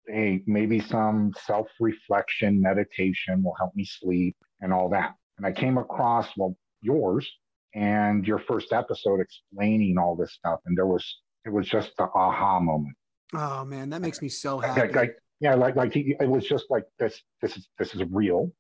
[0.09, 5.15] hey, maybe some self reflection meditation will help me sleep and all that.
[5.37, 7.31] And I came across, well, yours
[7.75, 10.61] and your first episode explaining all this stuff.
[10.67, 11.05] And there was,
[11.49, 12.95] it was just the aha moment.
[13.35, 14.93] Oh man, that makes me so happy.
[14.93, 18.53] like, yeah, like, like he, it was just like this, this is, this is real.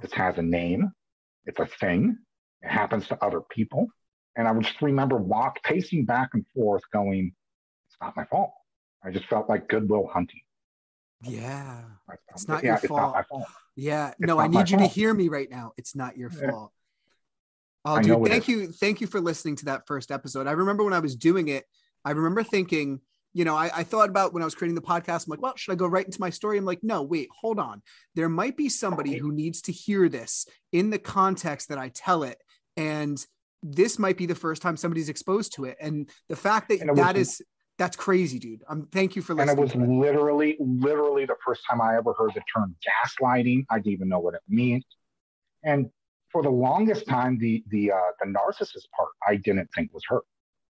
[0.00, 0.90] This has a name.
[1.44, 2.16] It's a thing.
[2.62, 3.86] It happens to other people.
[4.36, 7.34] And I would just remember walk, pacing back and forth going,
[7.88, 8.52] it's not my fault.
[9.04, 10.40] I just felt like Good Will Hunting.
[11.22, 11.80] yeah.
[12.30, 13.26] It's not your It's not my fault.
[13.28, 13.44] fault.
[13.76, 14.14] Yeah.
[14.18, 15.72] No, I need you to hear me right now.
[15.76, 16.50] It's not your Yeah.
[16.50, 16.72] fault.
[17.84, 18.68] Oh, I dude, thank you.
[18.70, 20.46] Thank you for listening to that first episode.
[20.46, 21.64] I remember when I was doing it,
[22.04, 23.00] I remember thinking,
[23.32, 25.56] you know, I, I thought about when I was creating the podcast, I'm like, well,
[25.56, 26.58] should I go right into my story?
[26.58, 27.82] I'm like, no, wait, hold on.
[28.14, 32.24] There might be somebody who needs to hear this in the context that I tell
[32.24, 32.38] it.
[32.76, 33.24] And
[33.62, 35.76] this might be the first time somebody's exposed to it.
[35.80, 37.42] And the fact that that was- is,
[37.78, 38.62] that's crazy, dude.
[38.68, 39.58] Um, thank you for listening.
[39.58, 43.64] And it was literally, literally the first time I ever heard the term gaslighting.
[43.70, 44.84] I didn't even know what it meant.
[45.64, 45.88] And
[46.30, 50.20] for the longest time, the the uh, the narcissist part I didn't think was her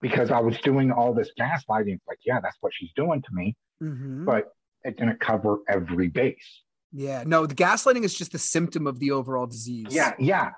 [0.06, 1.98] because I was doing all this gaslighting.
[2.08, 4.24] Like, yeah, that's what she's doing to me, Mhm.
[4.24, 4.54] but
[4.84, 6.62] it didn't cover every base.
[6.92, 9.88] Yeah, no, the gaslighting is just the symptom of the overall disease.
[9.90, 10.52] Yeah, yeah,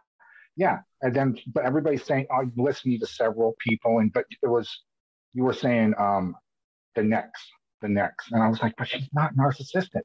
[0.57, 0.79] yeah.
[1.01, 4.67] And then, but everybody's saying, oh, I'm listening to several people, and but it was
[5.33, 6.35] you were saying um,
[6.95, 7.41] the next,
[7.81, 10.01] the next, and I was like, but she's not narcissistic.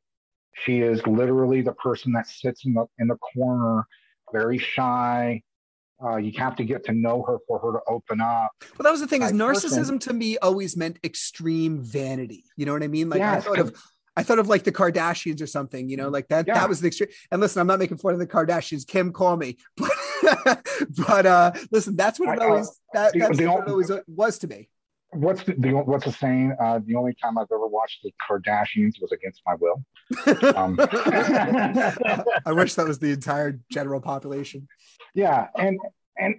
[0.55, 3.84] She is literally the person that sits in the in the corner,
[4.32, 5.43] very shy.
[6.05, 8.50] Uh, you have to get to know her for her to open up.
[8.76, 9.98] Well, that was the thing is narcissism person.
[10.00, 12.44] to me always meant extreme vanity.
[12.57, 13.09] You know what I mean?
[13.09, 13.76] Like I thought of
[14.16, 16.55] I thought of like the Kardashians or something, you know, like that Yeah.
[16.55, 17.09] that was the extreme.
[17.30, 18.86] And listen, I'm not making fun of the Kardashians.
[18.86, 19.57] Kim, call me.
[20.22, 20.64] But
[21.09, 23.70] but uh listen, that's what it I- uh, always that, the- that's the what it
[23.70, 24.68] always was to me.
[25.13, 26.57] What's the, the what's the saying?
[26.59, 29.85] Uh, the only time I've ever watched the Kardashians was against my will.
[30.57, 30.79] Um,
[32.47, 34.67] I wish that was the entire general population.
[35.15, 35.79] yeah and
[36.19, 36.35] and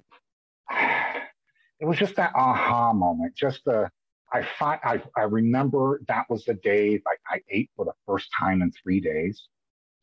[1.80, 3.90] it was just that aha moment just the
[4.32, 8.28] i find i i remember that was the day like i ate for the first
[8.40, 9.48] time in three days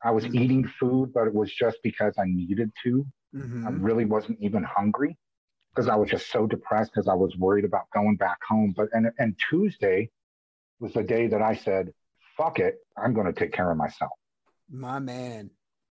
[0.04, 0.34] i was Mhm.
[0.34, 3.66] eating food but it was just because i needed to Mhm.
[3.66, 5.16] i really wasn't even hungry
[5.74, 8.72] because i was just so depressed because i was worried about going back home.
[8.76, 10.10] But and and tuesday
[10.80, 11.92] was the day that i said
[12.36, 14.12] fuck it i'm going to take care of myself.
[14.70, 15.50] My man.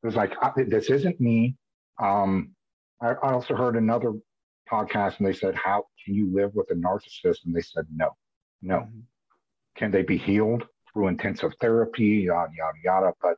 [0.02, 1.56] it was like I, this isn't me.
[2.00, 2.56] Um
[3.02, 4.14] I, I also heard another
[4.72, 7.40] podcast and they said how can you live with a narcissist?
[7.46, 8.10] And they said no
[8.62, 8.78] no.
[8.78, 9.02] Mhm.
[9.76, 12.24] can they be healed through intensive therapy?
[12.28, 13.14] Yada yada yada.
[13.22, 13.38] But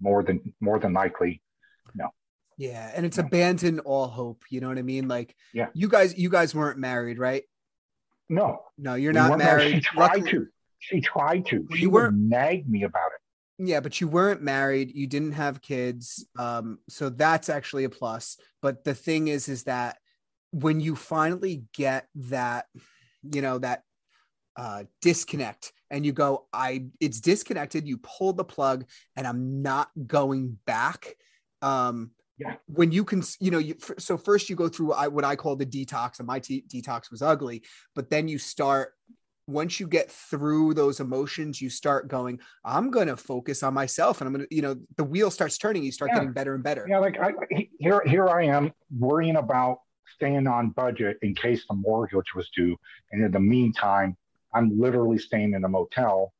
[0.00, 1.41] more than more than likely
[2.58, 4.44] Yeah, and it's abandon all hope.
[4.50, 5.08] You know what I mean?
[5.08, 5.68] Like, Yeah.
[5.74, 7.44] you guys, you guys weren't married, right?
[8.28, 9.70] no No, you're we not married.
[9.70, 9.74] married.
[9.84, 10.46] she tried Luckily- to
[10.78, 13.20] she tried to she you would nag me about it
[13.68, 14.90] Yeah, but you weren't married.
[14.94, 16.26] You didn't have kids.
[16.38, 18.36] Um, so that's actually a plus.
[18.62, 19.98] But the thing is, is that
[20.50, 22.66] when you finally get that,
[23.22, 23.82] you know, that
[24.56, 27.86] uh, disconnect and you go, I, it's disconnected.
[27.86, 28.84] You pull the plug
[29.16, 31.14] and I'm not going back.
[31.60, 32.10] Um,
[32.44, 32.54] Yeah.
[32.66, 35.66] When you can, you know, you, so first you go through what I call the
[35.66, 37.62] detox and my t- detox was ugly,
[37.94, 38.92] but then you start
[39.48, 44.20] once you get through those emotions, you start going, I'm going to focus on myself.
[44.20, 45.82] And I'm going to, you know, the wheel starts turning.
[45.82, 46.18] You start Yeah.
[46.20, 46.86] getting better and better.
[46.88, 47.32] yeah like I,
[47.78, 49.78] here here i am worrying about
[50.14, 52.76] staying on budget in case the mortgage was due
[53.10, 54.16] and in the meantime
[54.54, 56.34] I'm literally staying in a motel,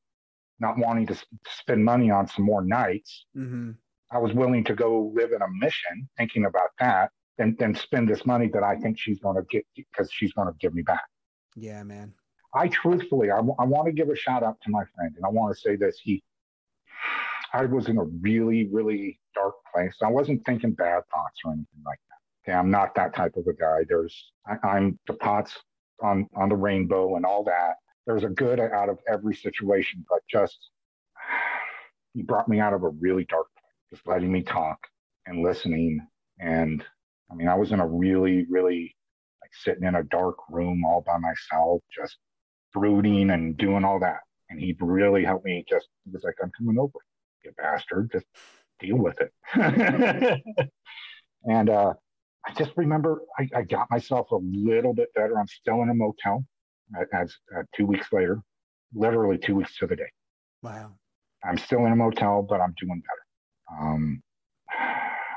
[0.60, 1.16] not wanting to
[1.60, 3.24] spend money on some more nights.
[3.34, 3.70] Mm-hmm.
[4.12, 8.08] I was willing to go live in a mission, thinking about that, and then spend
[8.08, 10.82] this money that I think she's going to get because she's going to give me
[10.82, 11.04] back.
[11.56, 12.12] Yeah, man.
[12.54, 15.24] I truthfully, I, w- I want to give a shout out to my friend, and
[15.24, 15.98] I want to say this.
[16.02, 16.22] He,
[17.54, 19.94] I was in a really, really dark place.
[20.02, 22.50] I wasn't thinking bad thoughts or anything like that.
[22.50, 23.84] Okay, I'm not that type of a guy.
[23.88, 25.56] There's, I, I'm the pots
[26.02, 27.76] on on the rainbow and all that.
[28.06, 30.58] There's a good out of every situation, but just
[32.12, 33.46] he brought me out of a really dark
[33.92, 34.78] just letting me talk
[35.26, 36.00] and listening.
[36.40, 36.82] And
[37.30, 38.94] I mean, I was in a really, really
[39.42, 42.16] like sitting in a dark room all by myself, just
[42.72, 44.20] brooding and doing all that.
[44.50, 45.64] And he really helped me.
[45.68, 46.98] Just he was like, "I'm coming over,
[47.44, 48.10] you bastard.
[48.12, 48.26] Just
[48.80, 49.32] deal with it."
[51.44, 51.94] and uh,
[52.46, 55.38] I just remember I, I, got myself a little bit better.
[55.38, 56.44] I'm still in a motel
[57.14, 58.42] as uh, two weeks later,
[58.94, 60.10] literally two weeks to the day.
[60.62, 60.92] Wow.
[61.44, 63.22] I'm still in a motel, but I'm doing better.
[63.80, 64.22] Um,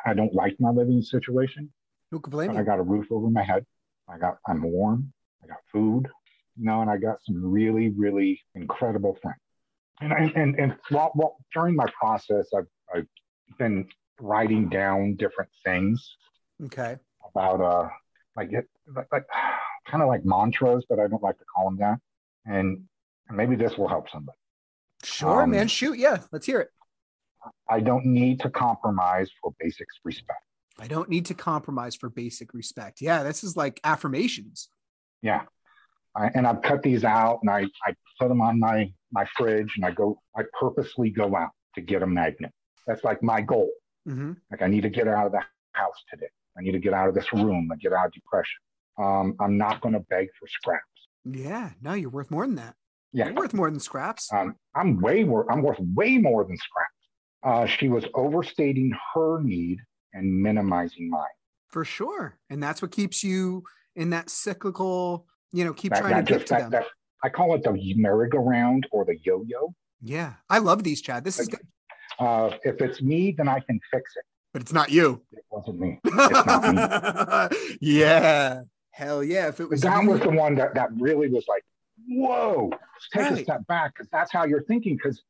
[0.05, 1.71] I don't like my living situation.
[2.11, 2.59] Who can blame you?
[2.59, 3.65] I got a roof over my head.
[4.07, 5.11] I got I'm warm.
[5.43, 6.07] I got food.
[6.57, 9.39] You know, and I got some really, really incredible friends.
[10.01, 13.07] And and and, and while, while, during my process, I've I've
[13.57, 13.87] been
[14.19, 16.15] writing down different things.
[16.65, 16.97] Okay.
[17.33, 17.89] About uh,
[18.35, 19.25] like it, like, like
[19.87, 21.99] kind of like mantras, but I don't like to call them that.
[22.45, 22.83] And
[23.31, 24.37] maybe this will help somebody.
[25.03, 25.67] Sure, um, man.
[25.67, 25.97] Shoot.
[25.97, 26.19] Yeah.
[26.31, 26.69] Let's hear it.
[27.69, 30.39] I don't need to compromise for basic respect.
[30.79, 33.01] I don't need to compromise for basic respect.
[33.01, 33.23] Yeah.
[33.23, 34.69] This is like affirmations.
[35.21, 35.43] Yeah.
[36.15, 39.73] I, and I've cut these out and I, I put them on my, my fridge
[39.75, 42.51] and I go, I purposely go out to get a magnet.
[42.87, 43.69] That's like my goal.
[44.07, 44.33] Mm-hmm.
[44.51, 45.41] Like I need to get out of the
[45.73, 46.29] house today.
[46.57, 48.59] I need to get out of this room and get out of depression.
[48.97, 50.83] Um, I'm not going to beg for scraps.
[51.25, 52.75] Yeah, no, you're worth more than that.
[53.11, 54.31] Yeah, you're worth more than scraps.
[54.31, 55.51] Um, I'm way more.
[55.51, 56.94] I'm worth way more than scraps.
[57.45, 59.77] Uh, she was overstating her need
[60.13, 61.23] and minimizing mine.
[61.69, 63.63] For sure, and that's what keeps you
[63.95, 65.27] in that cyclical.
[65.53, 66.83] You know, keep that, trying that to get to that, them.
[67.23, 69.73] I call it the merry-go-round or the yo-yo.
[70.01, 71.23] Yeah, I love these, Chad.
[71.23, 71.61] This is good.
[72.19, 74.25] Uh, if it's me, then I can fix it.
[74.53, 75.21] But it's not you.
[75.31, 75.99] It wasn't me.
[76.05, 77.77] It's not me.
[77.81, 78.61] yeah.
[78.91, 79.49] Hell yeah.
[79.49, 80.11] If it was that you.
[80.11, 81.63] was the one that, that really was like,
[82.07, 83.39] whoa, let's take right.
[83.39, 84.95] a step back because that's how you're thinking.
[84.95, 85.23] Because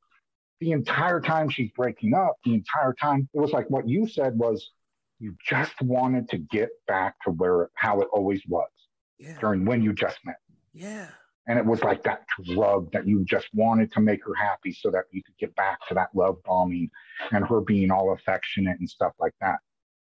[0.59, 4.37] the entire time she's breaking up, the entire time, it was like what you said
[4.37, 4.71] was
[5.19, 8.69] you just wanted to get back to where how it always was
[9.17, 9.37] yeah.
[9.39, 10.37] during when you just met.
[10.73, 11.07] Yeah.
[11.47, 14.89] And it was like that drug that you just wanted to make her happy so
[14.91, 16.89] that you could get back to that love bombing
[17.31, 19.57] and her being all affectionate and stuff like that.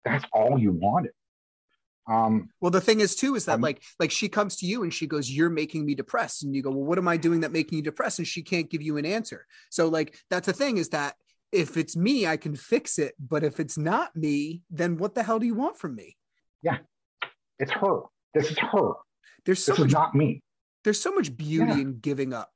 [0.04, 1.12] That's all you wanted.
[2.08, 4.84] Um, well, the thing is too is that um, like like she comes to you
[4.84, 7.42] and she goes, "You're making me depressed," and you go, "Well, what am I doing
[7.42, 9.46] that making you depressed?" And she can't give you an answer.
[9.70, 11.16] So like that's the thing is that
[11.52, 15.24] if it's me, I can fix it, but if it's not me, then what the
[15.24, 16.16] hell do you want from me?
[16.62, 16.78] Yeah,
[17.60, 18.02] it's her.
[18.34, 18.94] This is her.
[19.46, 20.42] There's so this much, not me.
[20.84, 21.80] There's so much beauty yeah.
[21.80, 22.52] in giving up.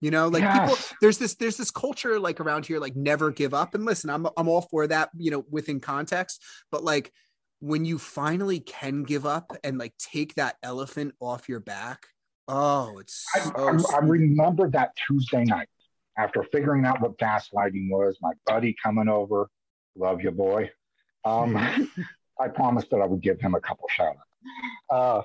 [0.00, 0.70] You know, like yes.
[0.70, 3.74] people, there's this, there's this culture like around here, like never give up.
[3.74, 6.40] And listen, I'm, I'm all for that, you know, within context,
[6.70, 7.12] but like
[7.60, 12.06] when you finally can give up and like take that elephant off your back,
[12.46, 15.68] oh, it's so I, I, I remember that Tuesday night
[16.16, 19.48] after figuring out what gaslighting was, my buddy coming over,
[19.96, 20.70] love you, boy.
[21.24, 21.56] Um,
[22.40, 24.90] I promised that I would give him a couple shout outs.
[24.90, 25.22] Uh,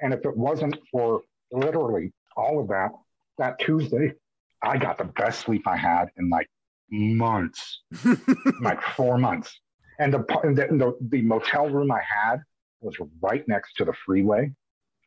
[0.00, 2.90] and if it wasn't for literally all of that,
[3.38, 4.14] that Tuesday,
[4.62, 6.48] I got the best sleep I had in like
[6.90, 7.82] months,
[8.62, 9.60] like four months.
[9.98, 12.38] And the, the, the motel room I had
[12.80, 14.52] was right next to the freeway,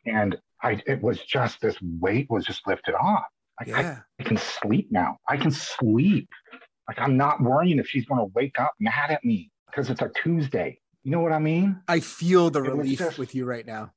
[0.06, 3.26] and I it was just this weight was just lifted off.
[3.60, 4.00] Like yeah.
[4.20, 5.18] I, I can sleep now.
[5.30, 6.30] I can sleep.
[6.88, 10.02] Like I'm not worrying if she's going to wake up mad at me because it's
[10.02, 10.80] a Tuesday.
[11.04, 11.80] You know what I mean?
[11.88, 13.92] I feel the it relief just, with you right now.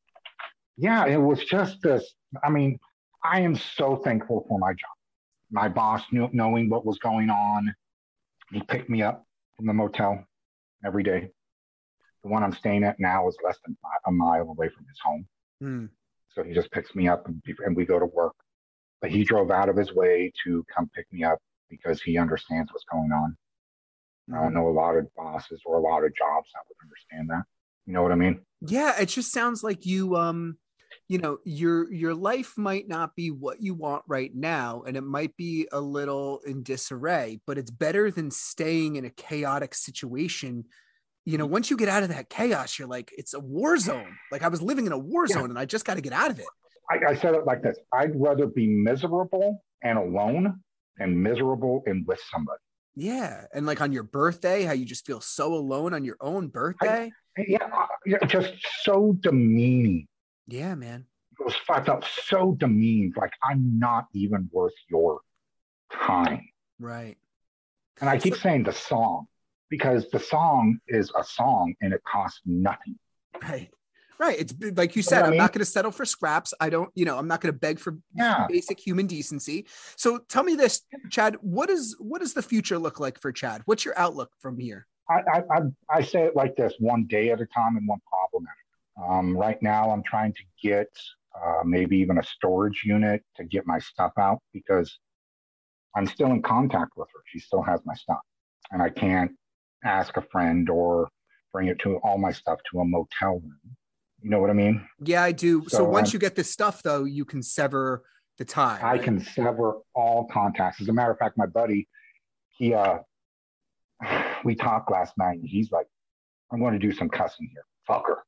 [0.77, 2.15] Yeah, it was just this.
[2.45, 2.79] I mean,
[3.25, 4.91] I am so thankful for my job.
[5.51, 7.75] My boss knew, knowing what was going on.
[8.53, 9.27] He picked me up
[9.57, 10.25] from the motel
[10.85, 11.31] every day.
[12.23, 13.77] The one I'm staying at now is less than
[14.07, 15.27] a mile away from his home.
[15.63, 15.89] Mm.
[16.31, 18.35] So he just picks me up and, and we go to work.
[19.01, 21.39] But he drove out of his way to come pick me up
[21.71, 23.37] because he understands what's going on.
[24.33, 24.55] I don't hmm.
[24.55, 27.45] know a lot of bosses or a lot of jobs that would understand that.
[27.87, 28.41] You know what I mean?
[28.61, 30.59] Yeah, it just sounds like you um
[31.09, 35.03] you know your your life might not be what you want right now and it
[35.03, 40.65] might be a little in disarray but it's better than staying in a chaotic situation
[41.25, 41.51] you know mm.
[41.51, 44.49] once you get out of that chaos you're like it's a war zone like i
[44.49, 45.35] was living in a war yeah.
[45.35, 46.47] zone and i just got to get out of it
[46.91, 50.61] I, I said it like this I'd rather be miserable and alone
[50.99, 52.59] and miserable and with somebody.
[52.97, 53.45] Yeah.
[53.55, 57.13] And like on your birthday, how you just feel so alone on your own birthday.
[57.37, 60.09] Yeah, uh, yeah, just so demeaning.
[60.49, 61.07] Yeah, man.
[61.39, 65.21] It was I felt so demeaned, like I'm not even worth your
[65.93, 66.49] time.
[66.81, 67.17] Right.
[68.01, 69.27] And I keep saying the song
[69.71, 72.99] because the song is a song and it costs nothing.
[73.43, 73.71] Right.
[74.19, 74.41] Right.
[74.41, 75.39] It's like you said, what I I'm mean?
[75.39, 76.53] not going to settle for scraps.
[76.61, 78.47] I don't, you know, I'm not going to beg for Yeah.
[78.49, 79.67] basic human decency.
[79.97, 83.63] So tell me this, Chad, what is what does the future look like for Chad?
[83.67, 84.89] What's your outlook from here?
[85.09, 85.61] I, I, I,
[85.99, 88.55] I say it like this one day at a time and one problem at a
[88.55, 88.58] time.
[89.07, 90.89] Um, right now, I'm trying to get
[91.35, 94.99] uh, maybe even a storage unit to get my stuff out because
[95.97, 97.21] I'm still in contact with her.
[97.27, 98.19] She still has my stuff.
[98.73, 99.33] And I can't
[99.85, 101.09] ask a friend or
[101.53, 103.77] bring it to all my stuff to a motel room.
[104.21, 104.87] You know what I mean?
[105.01, 105.63] Yeah, I do.
[105.69, 108.03] So, So once I'm- you get this stuff though, you can sever
[108.37, 108.79] the tie.
[108.81, 109.03] I right?
[109.03, 110.81] can sever all contacts.
[110.81, 111.89] As a matter of fact, my buddy,
[112.57, 112.99] he uh
[114.45, 115.87] we talked last night and he's like,
[116.53, 117.65] I'm going to do some cussing here.
[117.87, 118.15] Fuck her.
[118.15, 118.23] I'm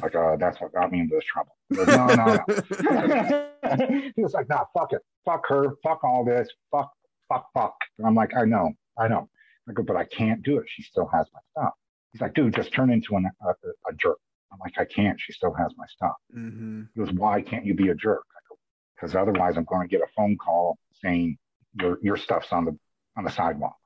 [0.00, 1.56] like, uh, that's what got me into this trouble.
[1.68, 3.48] He no, no, no.
[4.16, 5.02] he was like, nah, fuck it.
[5.24, 5.76] Fuck her.
[5.82, 6.48] Fuck all this.
[6.70, 6.92] Fuck,
[7.28, 7.76] fuck, fuck.
[7.98, 9.28] And I'm like, I know, I know.
[9.68, 10.66] I go, but I can't do it.
[10.68, 11.72] She still has my stuff.
[12.12, 14.18] He's like, dude, just turn into an, a, a jerk.
[14.52, 15.18] I'm like, I can't.
[15.20, 16.14] She still has my stuff.
[16.32, 18.22] hmm He goes, why can't you be a jerk?
[18.30, 18.56] I go,
[18.94, 21.38] because otherwise I'm going to get a phone call saying
[21.80, 22.78] your your stuff's on the
[23.16, 23.76] on the sidewalk.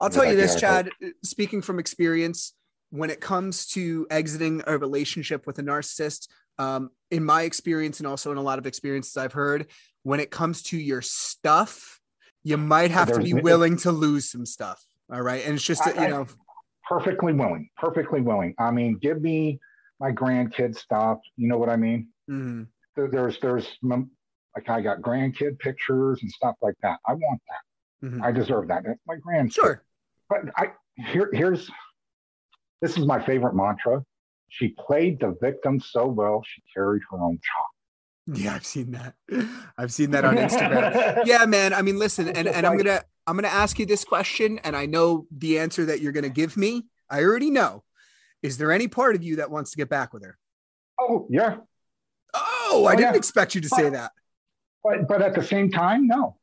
[0.00, 0.90] I'll He's tell you this, yeah, Chad,
[1.24, 2.52] speaking from experience,
[2.90, 6.28] when it comes to exiting a relationship with a narcissist,
[6.58, 9.66] um, in my experience and also in a lot of experiences I've heard,
[10.04, 12.00] when it comes to your stuff,
[12.44, 14.82] you might have to be willing to lose some stuff.
[15.12, 15.44] All right.
[15.44, 16.26] And it's just, I- you I- know,
[16.88, 18.54] Perfectly willing, perfectly willing.
[18.60, 19.58] I mean, give me
[19.98, 21.18] my grandkid stuff.
[21.36, 22.06] You know what I mean?
[22.30, 22.62] Mm-hmm.
[22.94, 27.00] There- There's there's like I got grandkid pictures and stuff like that.
[27.04, 28.08] I want that.
[28.08, 28.22] Mhm.
[28.22, 28.84] I deserve that.
[28.84, 29.52] That's my grandkid.
[29.54, 29.82] sure.
[30.30, 31.68] But I here here's
[32.82, 34.04] this is my favorite mantra.
[34.48, 38.38] She played the victim so well, she carried her own chalk.
[38.38, 39.14] Yeah, I've seen that.
[39.78, 41.22] I've seen that on Instagram.
[41.26, 41.72] yeah, man.
[41.72, 44.86] I mean, listen, and, and I'm gonna I'm gonna ask you this question, and I
[44.86, 46.86] know the answer that you're gonna give me.
[47.08, 47.84] I already know.
[48.42, 50.36] Is there any part of you that wants to get back with her?
[51.00, 51.58] Oh yeah,
[52.34, 53.16] Oh, I Oh, didn't yeah.
[53.18, 54.10] expect you to say that.
[54.82, 56.36] but but at the same time, no.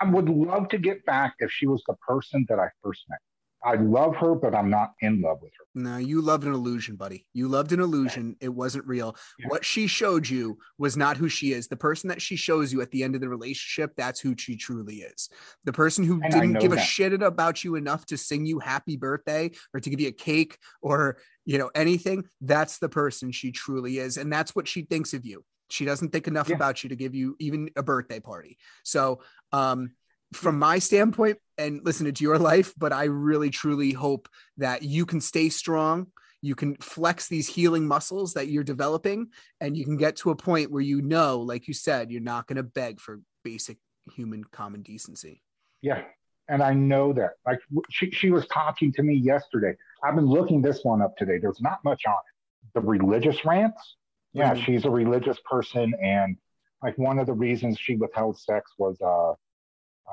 [0.00, 3.18] I would love to get back if she was the person that I first met.
[3.64, 5.64] I love her, but I'm not in love with her.
[5.74, 7.26] No, you loved an illusion, buddy.
[7.32, 8.36] You loved an illusion.
[8.40, 9.16] It wasn't real.
[9.38, 9.48] Yeah.
[9.48, 11.66] What she showed you was not who she is.
[11.66, 14.56] The person that she shows you at the end of the relationship, that's who she
[14.56, 15.28] truly is.
[15.64, 18.96] The person who And didn't give a shit about you enough to sing you happy
[18.96, 23.52] birthday or to give you a cake or, you know, anything, that's the person she
[23.52, 24.16] truly is.
[24.16, 25.44] And that's what she thinks of you.
[25.70, 26.56] She doesn't think enough Yeah.
[26.56, 28.58] about you to give you even a birthday party.
[28.84, 29.90] So, um,
[30.32, 35.06] from my standpoint, and listen, it's your life, but I really truly hope that you
[35.06, 36.08] can stay strong.
[36.42, 39.28] You can flex these healing muscles that you're developing,
[39.60, 42.46] and you can get to a point where you know, like you said, you're not
[42.46, 43.78] going to beg for basic
[44.14, 45.42] human common decency.
[45.82, 46.02] Yeah.
[46.48, 47.32] And I know that.
[47.44, 47.58] Like
[47.90, 49.74] she, she was talking to me yesterday.
[50.04, 51.38] I've been looking this one up today.
[51.38, 52.70] There's not much on it.
[52.74, 53.96] The religious rants.
[54.32, 54.64] Yeah, Mhm.
[54.64, 55.92] she's a religious person.
[56.00, 56.36] And
[56.82, 59.32] like one of the reasons she withheld sex was uh,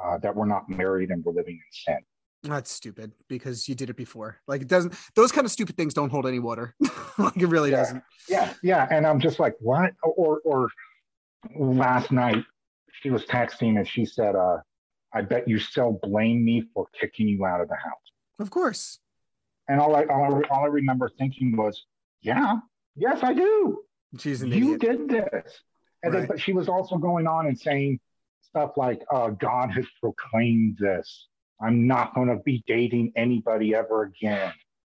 [0.01, 1.99] uh, that we're not married and we're living in sin.
[2.43, 4.37] That's stupid because you did it before.
[4.47, 6.75] Like it doesn't; those kind of stupid things don't hold any water.
[7.17, 7.77] like it really Yeah.
[7.77, 8.03] doesn't.
[8.27, 8.87] Yeah, yeah.
[8.91, 9.93] And I'm just like, what?
[10.03, 10.67] Or or
[11.55, 12.43] last night
[13.01, 14.57] she was texting and she said, uh,
[15.13, 18.11] I bet you still blame me for kicking you out of the house.
[18.39, 18.99] Of course.
[19.69, 21.85] And all I all I, all I remember thinking was,
[22.21, 22.55] yeah,
[22.97, 23.83] yes, I do.
[24.19, 25.07] She's an You idiot.
[25.07, 25.59] did this.
[26.03, 28.01] And then, but she was also going on and saying
[28.53, 31.27] stuff like, uh, God has proclaimed this.
[31.59, 34.53] I'm not going to be dating anybody ever again.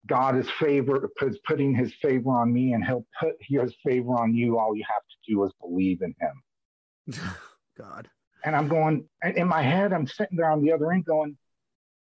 [0.07, 4.35] God is favor is putting his favor on me and he'll put his favor on
[4.35, 4.59] you.
[4.59, 7.23] All you have to do is believe in him.
[7.79, 8.09] God.
[8.45, 11.37] And I'm going, and in my head, I'm sitting there on the other end going,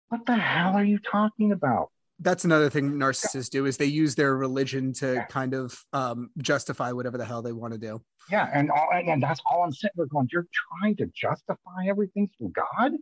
[0.10, 1.92] what the hell are you talking about?
[2.20, 5.26] That's another thing narcissists do is they use their religion to Yeah.
[5.26, 8.02] kind of um, justify whatever the hell they want to do.
[8.32, 8.50] Yeah.
[8.54, 10.48] And all, and that's all I'm sitting there going, you're
[10.80, 12.94] trying to justify everything through God?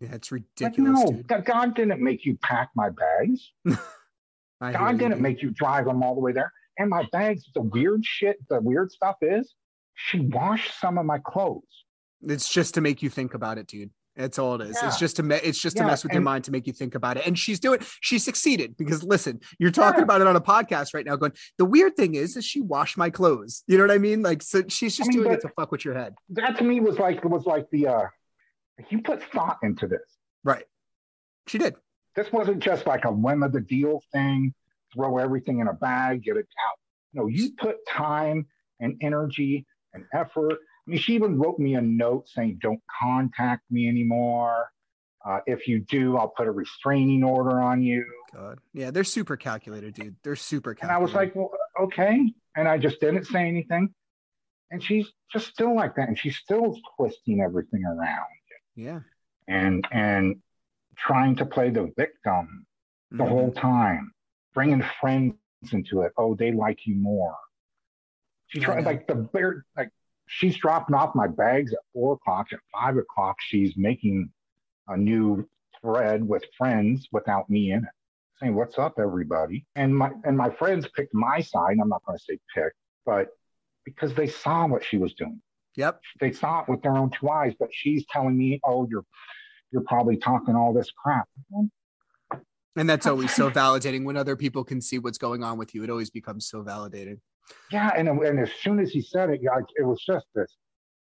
[0.00, 1.26] Yeah, it's Like, ridiculous, no, dude.
[1.26, 3.50] God- God didn't make you pack my bags.
[4.60, 5.20] God you, didn't dude.
[5.22, 6.52] make you drive them all the way there.
[6.78, 9.54] And my bags, the weird shit, the weird stuff is
[9.94, 11.62] she washed some of my clothes.
[12.22, 13.90] It's just to make you think about it, dude.
[14.18, 14.76] That's all it is.
[14.82, 14.88] Yeah.
[14.88, 16.96] It's just to me- it's just to mess with your mind to make you think
[16.96, 17.26] about it.
[17.26, 17.78] And she's doing.
[18.00, 20.04] She succeeded because listen, you're talking Yeah.
[20.04, 21.14] about it on a podcast right now.
[21.14, 21.32] Going.
[21.56, 23.62] The weird thing is, is she washed my clothes.
[23.68, 24.22] You know what I mean?
[24.22, 26.14] Like, so she's just mean, doing it to fuck with your head.
[26.30, 28.04] That to me was like was like the uh
[28.90, 30.18] you put thought into this.
[30.44, 30.64] Right.
[31.46, 31.74] She did.
[32.16, 34.52] This wasn't just like a whim of the deal thing,
[34.92, 36.78] throw everything in a bag, get it out.
[37.14, 38.46] No, you put time
[38.80, 39.64] and energy
[39.94, 40.58] and effort.
[40.88, 44.70] Mean, she even wrote me a note saying, don't contact me anymore.
[45.24, 48.04] Uh, if you do, I'll put a restraining order on you.
[48.34, 48.58] God.
[48.72, 50.16] Yeah, they're super calculated, dude.
[50.22, 50.90] They're super And.
[50.90, 52.32] I was like, well, okay.
[52.56, 53.92] And I just didn't say anything.
[54.70, 56.08] And she's just still like that.
[56.08, 58.26] And she's still twisting everything around
[58.76, 59.00] yeah.
[59.46, 60.36] and and
[60.96, 62.66] trying to play the victim
[63.10, 63.28] the Mhm.
[63.28, 64.12] whole time,
[64.54, 65.34] bringing friends
[65.72, 66.12] into it.
[66.16, 67.36] Oh, they like you more.
[68.48, 69.90] She tried like the bear, like
[70.28, 72.48] she's dropping off my bags at four o'clock.
[72.52, 74.30] At five o'clock, she's making
[74.88, 75.48] a new
[75.80, 77.90] thread with friends without me in it,
[78.40, 81.78] saying, "What's up, everybody?" And my and my friends picked my side.
[81.80, 82.72] I'm not going to say pick,
[83.04, 83.28] but
[83.84, 85.40] because they saw what she was doing
[85.76, 86.00] Yep.
[86.20, 89.04] they saw it with their own two eyes, but she's telling me, "Oh, you're
[89.70, 91.28] you're probably talking all this crap."
[92.76, 95.82] And that's always so validating when other people can see what's going on with you.
[95.84, 97.18] It always becomes so validating.
[97.70, 100.56] Yeah, and and as soon as he said it, like it was just this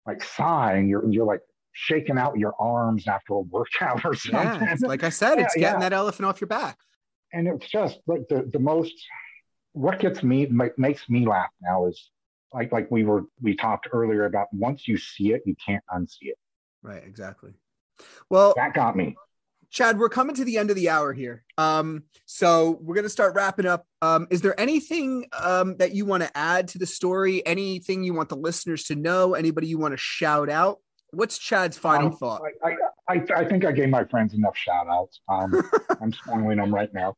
[0.06, 1.42] like sigh, and you're you're like
[1.74, 4.68] shaking out your arms after a workout or something.
[4.68, 4.76] Yeah.
[4.82, 5.80] Like I said, it's getting yeah.
[5.80, 6.78] that elephant off your back.
[7.34, 8.94] and it's just like the the most
[9.74, 12.12] what gets me makes me laugh now is
[12.54, 16.24] like like we were we talked earlier about once you see it, you can't unsee
[16.24, 16.38] it.
[16.84, 17.04] Right.
[17.06, 17.52] Exactly.
[18.30, 19.16] Well, That got me.
[19.72, 21.46] Chad, we're coming to the end of the hour here.
[21.58, 23.86] Um, so we're gonna start wrapping up.
[24.02, 27.46] Um, is there anything um that you want to add to the story?
[27.46, 29.34] Anything you want the listeners to know?
[29.34, 30.80] Anybody you want to shout out?
[31.12, 32.42] What's Chad's final Um, thought?
[32.64, 32.76] I, I,
[33.16, 35.22] I, I think I gave my friends enough shout outs.
[35.30, 35.62] Um,
[36.02, 37.16] I'm spoiling them right now.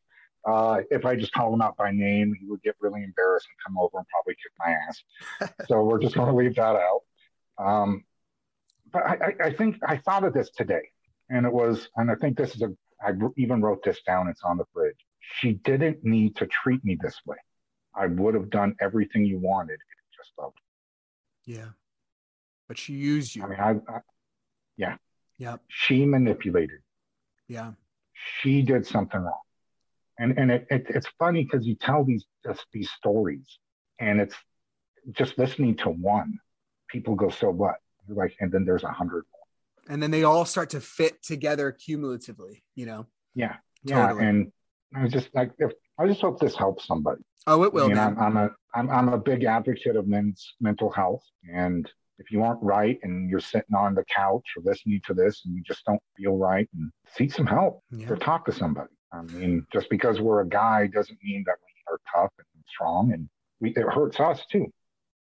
[0.48, 3.58] Uh, if I just call him out by name, he would get really embarrassed and
[3.66, 5.54] come over and probably kick my ass.
[5.68, 7.02] so we're just going to leave that out.
[7.58, 8.04] Um,
[8.92, 10.82] but I, I, I think I thought of this today,
[11.30, 14.28] and it was, and I think this is a, I even wrote this down.
[14.28, 14.96] It's on the fridge.
[15.20, 17.38] She didn't need to treat me this way.
[17.96, 19.74] I would have done everything you wanted.
[19.74, 20.58] if you Just loved.
[21.46, 21.70] Yeah.
[22.68, 23.44] But she used you.
[23.44, 24.00] I mean, I, I,
[24.78, 24.96] yeah.
[25.38, 25.62] Yep.
[25.68, 26.80] She manipulated.
[27.48, 27.72] Yeah.
[28.42, 29.40] she did something wrong.
[30.20, 33.60] And and it, it it's funny because you tell these just these stories,
[34.00, 34.36] and it's
[35.12, 36.40] just listening to one,
[36.88, 37.76] people go, so what?
[38.08, 39.26] You're like, and then there's a hundred.
[39.90, 43.08] And then they all start to fit together cumulatively, you know?
[43.36, 43.56] Yeah,
[43.88, 44.24] Totally.
[44.24, 44.30] yeah.
[44.30, 44.52] And
[44.96, 47.22] I was just like, if, I just hope this helps somebody.
[47.48, 47.86] Oh, it will.
[47.86, 51.24] I mean, I'm, I'm a I'm I'm a big advocate of men's mental health,
[51.54, 55.42] and if you aren't right and you're sitting on the couch or listening to this
[55.46, 58.10] and you just don't feel right, and seek some help Yeah.
[58.10, 58.90] or talk to somebody.
[59.12, 63.12] I mean, just because we're a guy doesn't mean that we are tough and strong,
[63.12, 63.30] and
[63.60, 64.72] we, it hurts us too.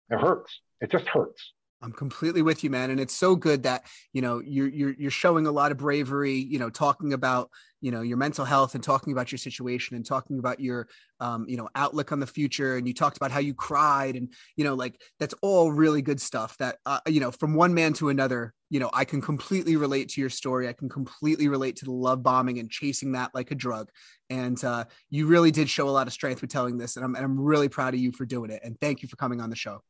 [0.10, 0.60] It hurts.
[0.82, 1.54] It just hurts.
[1.82, 2.90] I'm completely with you, man.
[2.90, 6.36] And it's so good that, you know, you're, you're, you're showing a lot of bravery,
[6.36, 7.50] you know, talking about,
[7.80, 10.90] you know, your mental health and talking about your situation and talking about your,
[11.22, 12.76] um, you know, outlook on the future.
[12.76, 16.20] And you talked about how you cried and, you know, like that's all really good
[16.20, 19.78] stuff that, uh, you know, from one man to another, you know, I can completely
[19.78, 20.68] relate to your story.
[20.68, 23.90] I can completely relate to the love bombing and chasing that like a drug.
[24.30, 26.98] And uh, you really did show a lot of strength with telling this.
[26.98, 28.60] And I'm, and I'm really proud of you for doing it.
[28.66, 29.82] And thank you for coming on the show.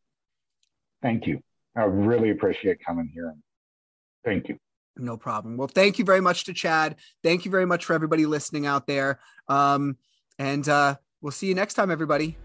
[1.02, 1.42] Thank you.
[1.76, 3.36] I really appreciate coming here.
[4.26, 4.58] Thank you.
[4.98, 5.56] No problem.
[5.56, 6.98] Well, thank you very much to Chad.
[7.24, 9.20] Thank you very much for everybody listening out there.
[9.48, 9.98] Um,
[10.38, 12.38] and uh, we'll see you next time, everybody.